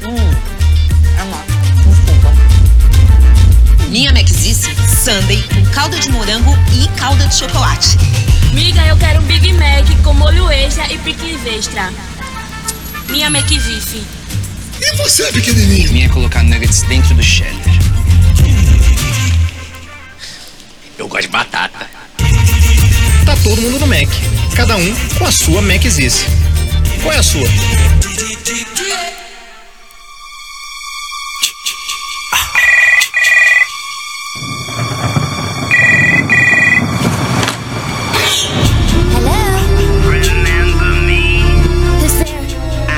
[0.01, 0.35] Hum,
[1.15, 1.37] é uma,
[1.85, 2.33] um fogão.
[3.89, 4.71] Minha Maczice,
[5.03, 7.95] Sunday com calda de morango e calda de chocolate.
[8.51, 11.93] Miga, eu quero um Big Mac com molho extra e picles extra.
[13.07, 14.03] Minha McVife.
[14.81, 15.91] E você, pequenininho?
[15.91, 17.77] Minha é colocar nuggets dentro do cheddar.
[20.97, 21.89] Eu gosto de batata.
[23.25, 24.07] Tá todo mundo no Mac.
[24.55, 26.25] Cada um com a sua Macizice.
[27.03, 27.47] Qual é a sua?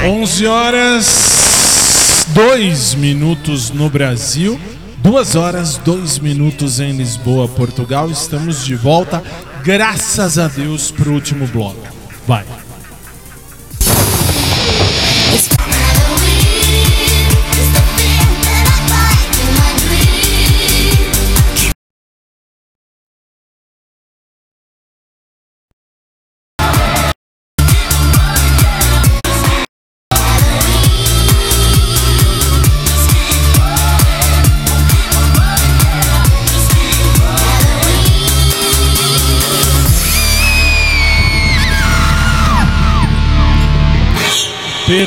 [0.02, 4.58] 11 horas 2 minutos no Brasil,
[5.02, 8.10] 2 horas 2 minutos em Lisboa, Portugal.
[8.12, 9.24] Estamos de volta,
[9.64, 11.88] graças a Deus, pro último bloco.
[12.28, 12.45] Vai.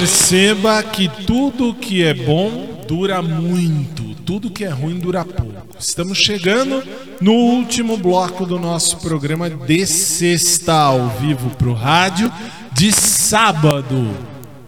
[0.02, 5.76] Perceba que tudo que é bom dura muito, tudo que é ruim dura pouco.
[5.78, 6.82] Estamos chegando
[7.20, 12.32] no último bloco do nosso programa de sexta ao vivo para o rádio,
[12.72, 14.12] de sábado,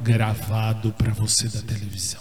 [0.01, 2.21] gravado para você da televisão.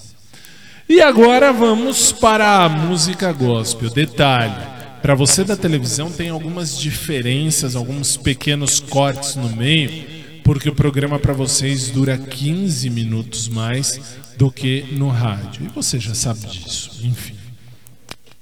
[0.89, 3.91] E agora vamos para a música gospel.
[3.91, 4.55] Detalhe:
[5.03, 11.17] para você da televisão tem algumas diferenças, alguns pequenos cortes no meio porque o programa
[11.17, 13.99] para vocês dura 15 minutos mais
[14.37, 15.65] do que no rádio.
[15.65, 17.35] E você já sabe disso, enfim.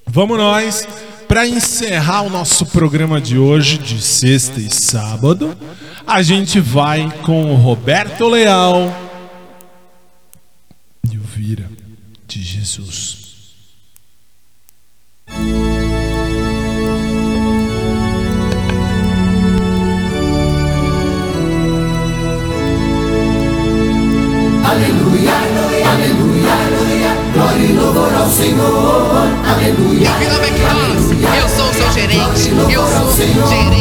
[0.05, 0.87] Vamos nós
[1.27, 5.57] para encerrar o nosso programa de hoje, de sexta e sábado.
[6.05, 8.93] A gente vai com o Roberto Leal
[11.09, 11.69] e o Vira
[12.27, 13.21] de Jesus.
[24.71, 25.31] Aleluia,
[25.85, 29.27] aleluia, glória e louvor ao Senhor.
[29.45, 30.09] Aleluia.
[30.17, 31.11] Meu nome é Clós,
[31.43, 33.80] eu sou o seu gerente, eu sou o seu gerente.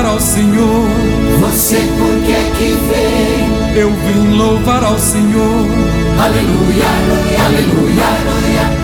[0.00, 0.88] Louvar ao Senhor,
[1.40, 3.82] Você por que é que veio?
[3.82, 5.66] eu vim louvar ao Senhor.
[6.18, 6.84] Aleluia,
[7.44, 8.04] aleluia,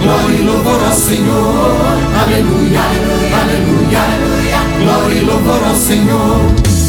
[0.03, 1.77] glória e louvor ao Senhor.
[2.23, 2.81] Aleluia,
[3.41, 4.01] aleluia,
[4.79, 6.86] glória e louvor ao Senhor.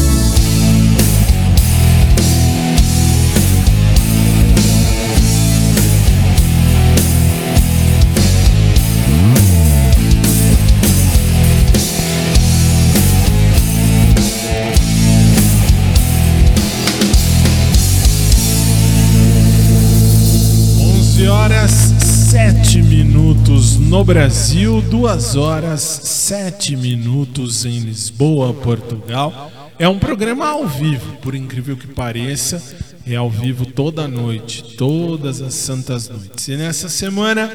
[23.88, 29.50] No Brasil, 2 horas 7 minutos em Lisboa, Portugal.
[29.78, 32.62] É um programa ao vivo, por incrível que pareça,
[33.06, 36.48] é ao vivo toda noite, todas as santas noites.
[36.48, 37.50] E nessa semana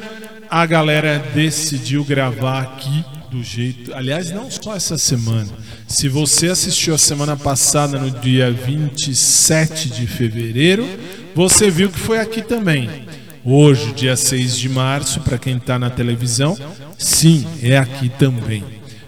[0.49, 3.93] a galera decidiu gravar aqui do jeito.
[3.93, 5.49] Aliás, não só essa semana.
[5.87, 10.87] Se você assistiu a semana passada, no dia 27 de fevereiro,
[11.35, 12.89] você viu que foi aqui também.
[13.45, 16.57] Hoje, dia 6 de março, para quem está na televisão,
[16.97, 18.63] sim, é aqui também.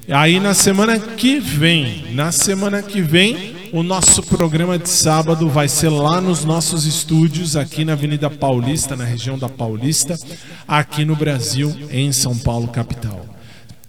[0.09, 5.69] Aí na semana que vem, na semana que vem, o nosso programa de sábado vai
[5.69, 10.19] ser lá nos nossos estúdios, aqui na Avenida Paulista, na região da Paulista,
[10.67, 13.25] aqui no Brasil, em São Paulo, capital.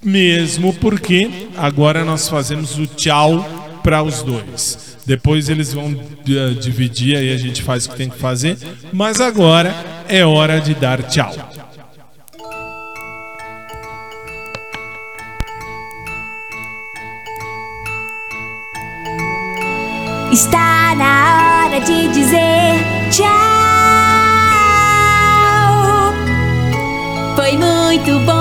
[0.01, 3.45] Mesmo porque agora nós fazemos o tchau
[3.83, 4.95] para os dois.
[5.07, 8.58] Depois eles vão uh, dividir aí a gente faz o que tem que fazer,
[8.92, 9.72] mas agora
[10.08, 11.33] é hora de dar tchau.
[20.33, 23.26] Está na hora de dizer tchau.
[27.37, 28.36] Foi muito bom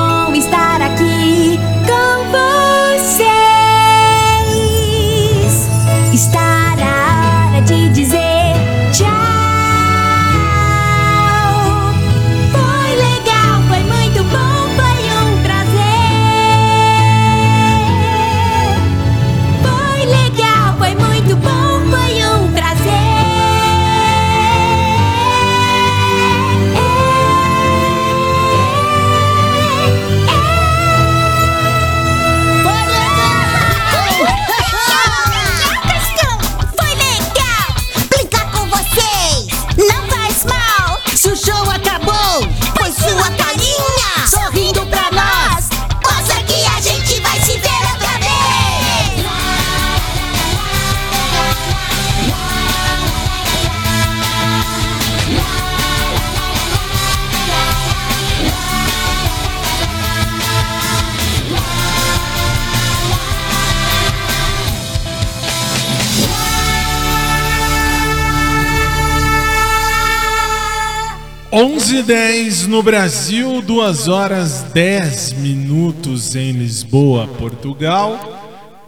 [71.96, 78.20] e 10 no Brasil, 2 horas 10 minutos em Lisboa, Portugal.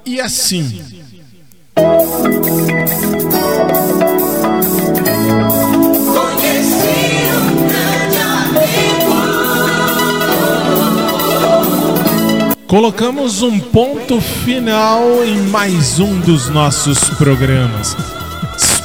[0.05, 0.81] E assim.
[12.67, 18.16] Colocamos um ponto final em mais um dos nossos programas.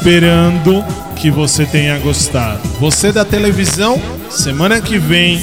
[0.03, 0.85] Esperando
[1.15, 2.61] que você tenha gostado.
[2.81, 5.41] Você da televisão, semana que vem,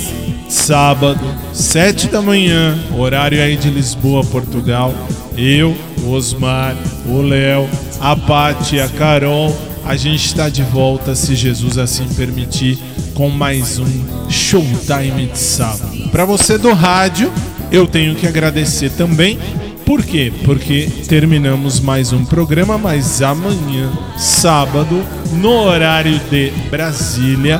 [0.50, 1.22] sábado,
[1.54, 4.94] 7 da manhã, horário aí de Lisboa, Portugal.
[5.38, 5.74] Eu,
[6.04, 6.76] o Osmar,
[7.06, 7.70] o Léo,
[8.02, 12.78] a Paty, a Carol, a gente está de volta, se Jesus assim permitir,
[13.14, 16.10] com mais um Showtime de sábado.
[16.12, 17.32] Para você do rádio,
[17.72, 19.40] eu tenho que agradecer também.
[19.90, 20.32] Por quê?
[20.46, 25.04] Porque terminamos mais um programa, mas amanhã, sábado,
[25.34, 27.60] no horário de Brasília,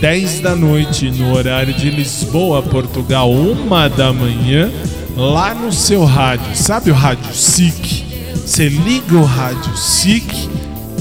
[0.00, 4.72] 10 da noite, no horário de Lisboa, Portugal, 1 da manhã,
[5.14, 6.56] lá no seu rádio.
[6.56, 8.06] Sabe o rádio SIC?
[8.36, 10.48] Você liga o rádio SIC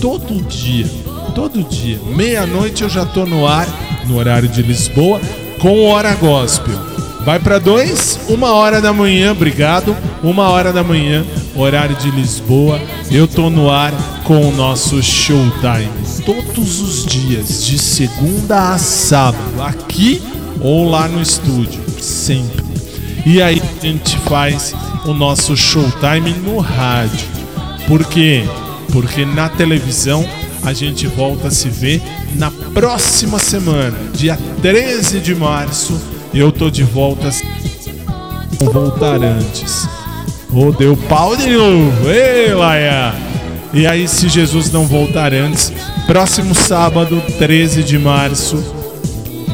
[0.02, 0.88] todo dia,
[1.34, 2.02] todo dia.
[2.14, 3.66] Meia-noite eu já tô no ar,
[4.06, 5.22] no horário de Lisboa,
[5.58, 6.78] com Hora Gospel.
[7.30, 9.96] Vai para dois, uma hora da manhã, obrigado.
[10.24, 11.24] Uma hora da manhã,
[11.56, 12.82] horário de Lisboa.
[13.12, 13.94] Eu tô no ar
[14.24, 15.92] com o nosso Showtime.
[16.26, 20.20] Todos os dias, de segunda a sábado, aqui
[20.60, 22.66] ou lá no estúdio, sempre.
[23.24, 24.74] E aí a gente faz
[25.06, 27.28] o nosso Showtime no rádio.
[27.88, 28.44] Por quê?
[28.92, 30.28] Porque na televisão
[30.64, 32.02] a gente volta a se ver
[32.34, 36.09] na próxima semana, dia 13 de março.
[36.34, 37.30] Eu tô de volta.
[38.60, 39.88] Vou voltar antes.
[40.54, 42.10] Oh, deu pau de novo.
[42.10, 43.14] Ei, Laia.
[43.74, 45.72] E aí, se Jesus não voltar antes,
[46.08, 48.64] próximo sábado, 13 de março,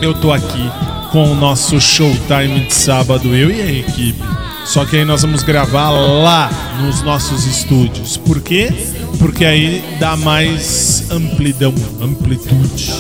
[0.02, 0.72] eu tô aqui
[1.12, 4.24] com o nosso showtime de sábado, eu e a equipe.
[4.66, 6.50] Só que aí nós vamos gravar lá
[6.82, 8.18] nos nossos estúdios.
[8.18, 8.74] Por quê?
[9.20, 12.92] Porque aí dá mais amplidão, amplitude.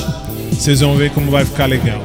[0.51, 2.01] Vocês vão ver como vai ficar legal.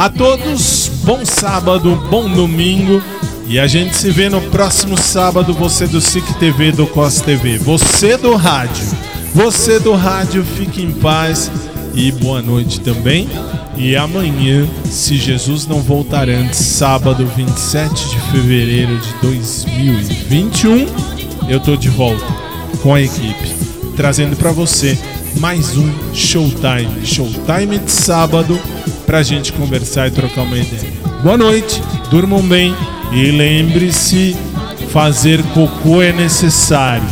[0.00, 3.02] A todos, bom sábado, bom domingo.
[3.46, 7.58] E a gente se vê no próximo sábado, você do SIC TV, do COS TV.
[7.58, 8.82] Você do rádio.
[9.34, 11.50] Você do rádio, fique em paz.
[11.94, 13.28] e boa noite também.
[13.76, 20.86] E amanhã, se Jesus não voltar antes, sábado 27 de fevereiro de 2021,
[21.46, 22.24] eu tô de volta
[22.82, 23.54] com a equipe,
[23.96, 24.98] trazendo para você
[25.38, 27.04] mais um Showtime.
[27.04, 28.58] Showtime de sábado
[29.06, 30.92] pra gente conversar e trocar uma ideia.
[31.22, 32.74] Boa noite, durmam bem
[33.12, 34.36] e lembre-se:
[34.90, 37.08] fazer cocô é necessário,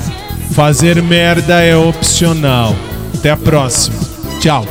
[0.53, 2.75] fazer merda é opcional.
[3.15, 3.99] Até a próxima.
[4.41, 4.65] Tchau.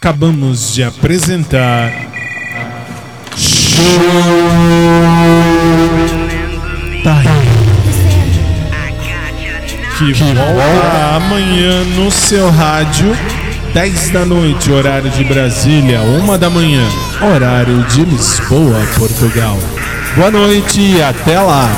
[0.00, 1.92] Acabamos de apresentar
[3.36, 3.98] Showtime.
[9.98, 13.12] Que volta amanhã no seu rádio,
[13.74, 16.88] 10 da noite, horário de Brasília, 1 da manhã,
[17.20, 19.58] horário de Lisboa, Portugal.
[20.14, 21.68] Boa noite e até lá.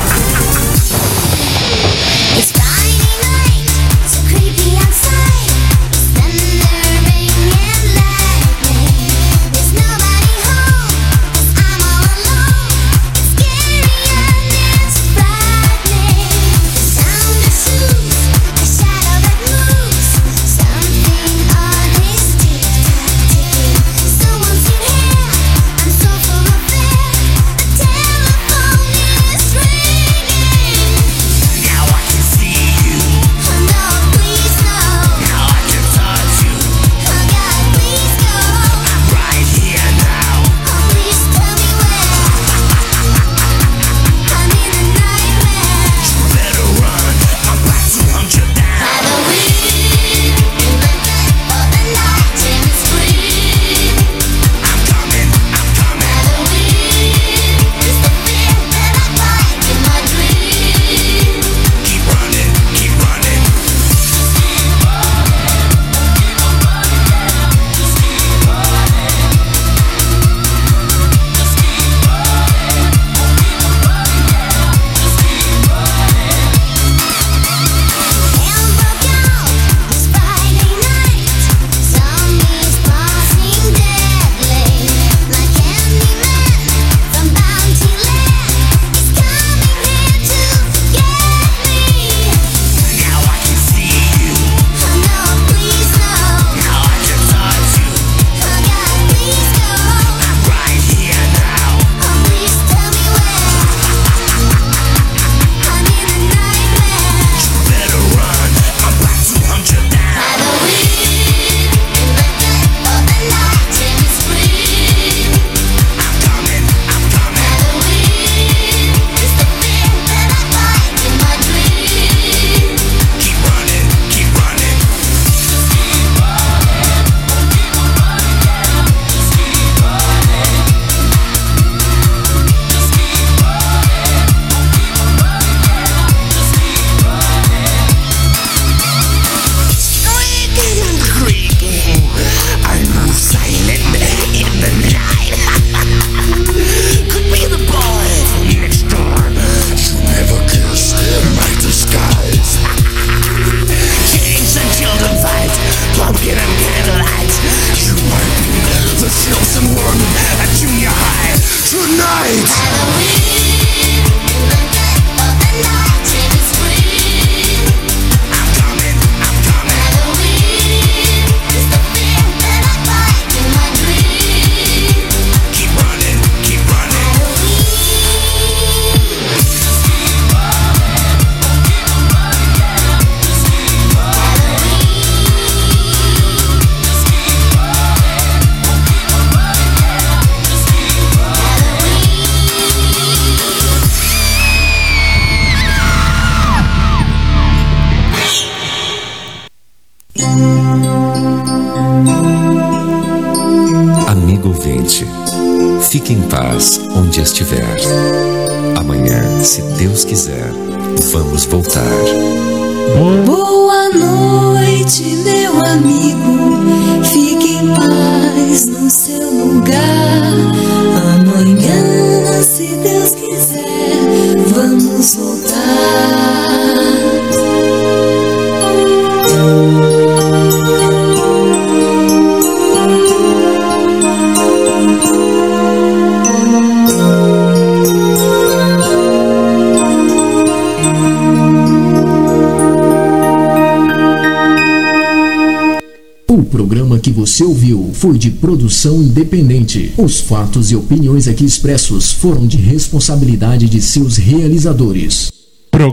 [248.81, 249.93] são independente.
[249.99, 255.40] Os fatos e opiniões aqui expressos foram de responsabilidade de seus realizadores.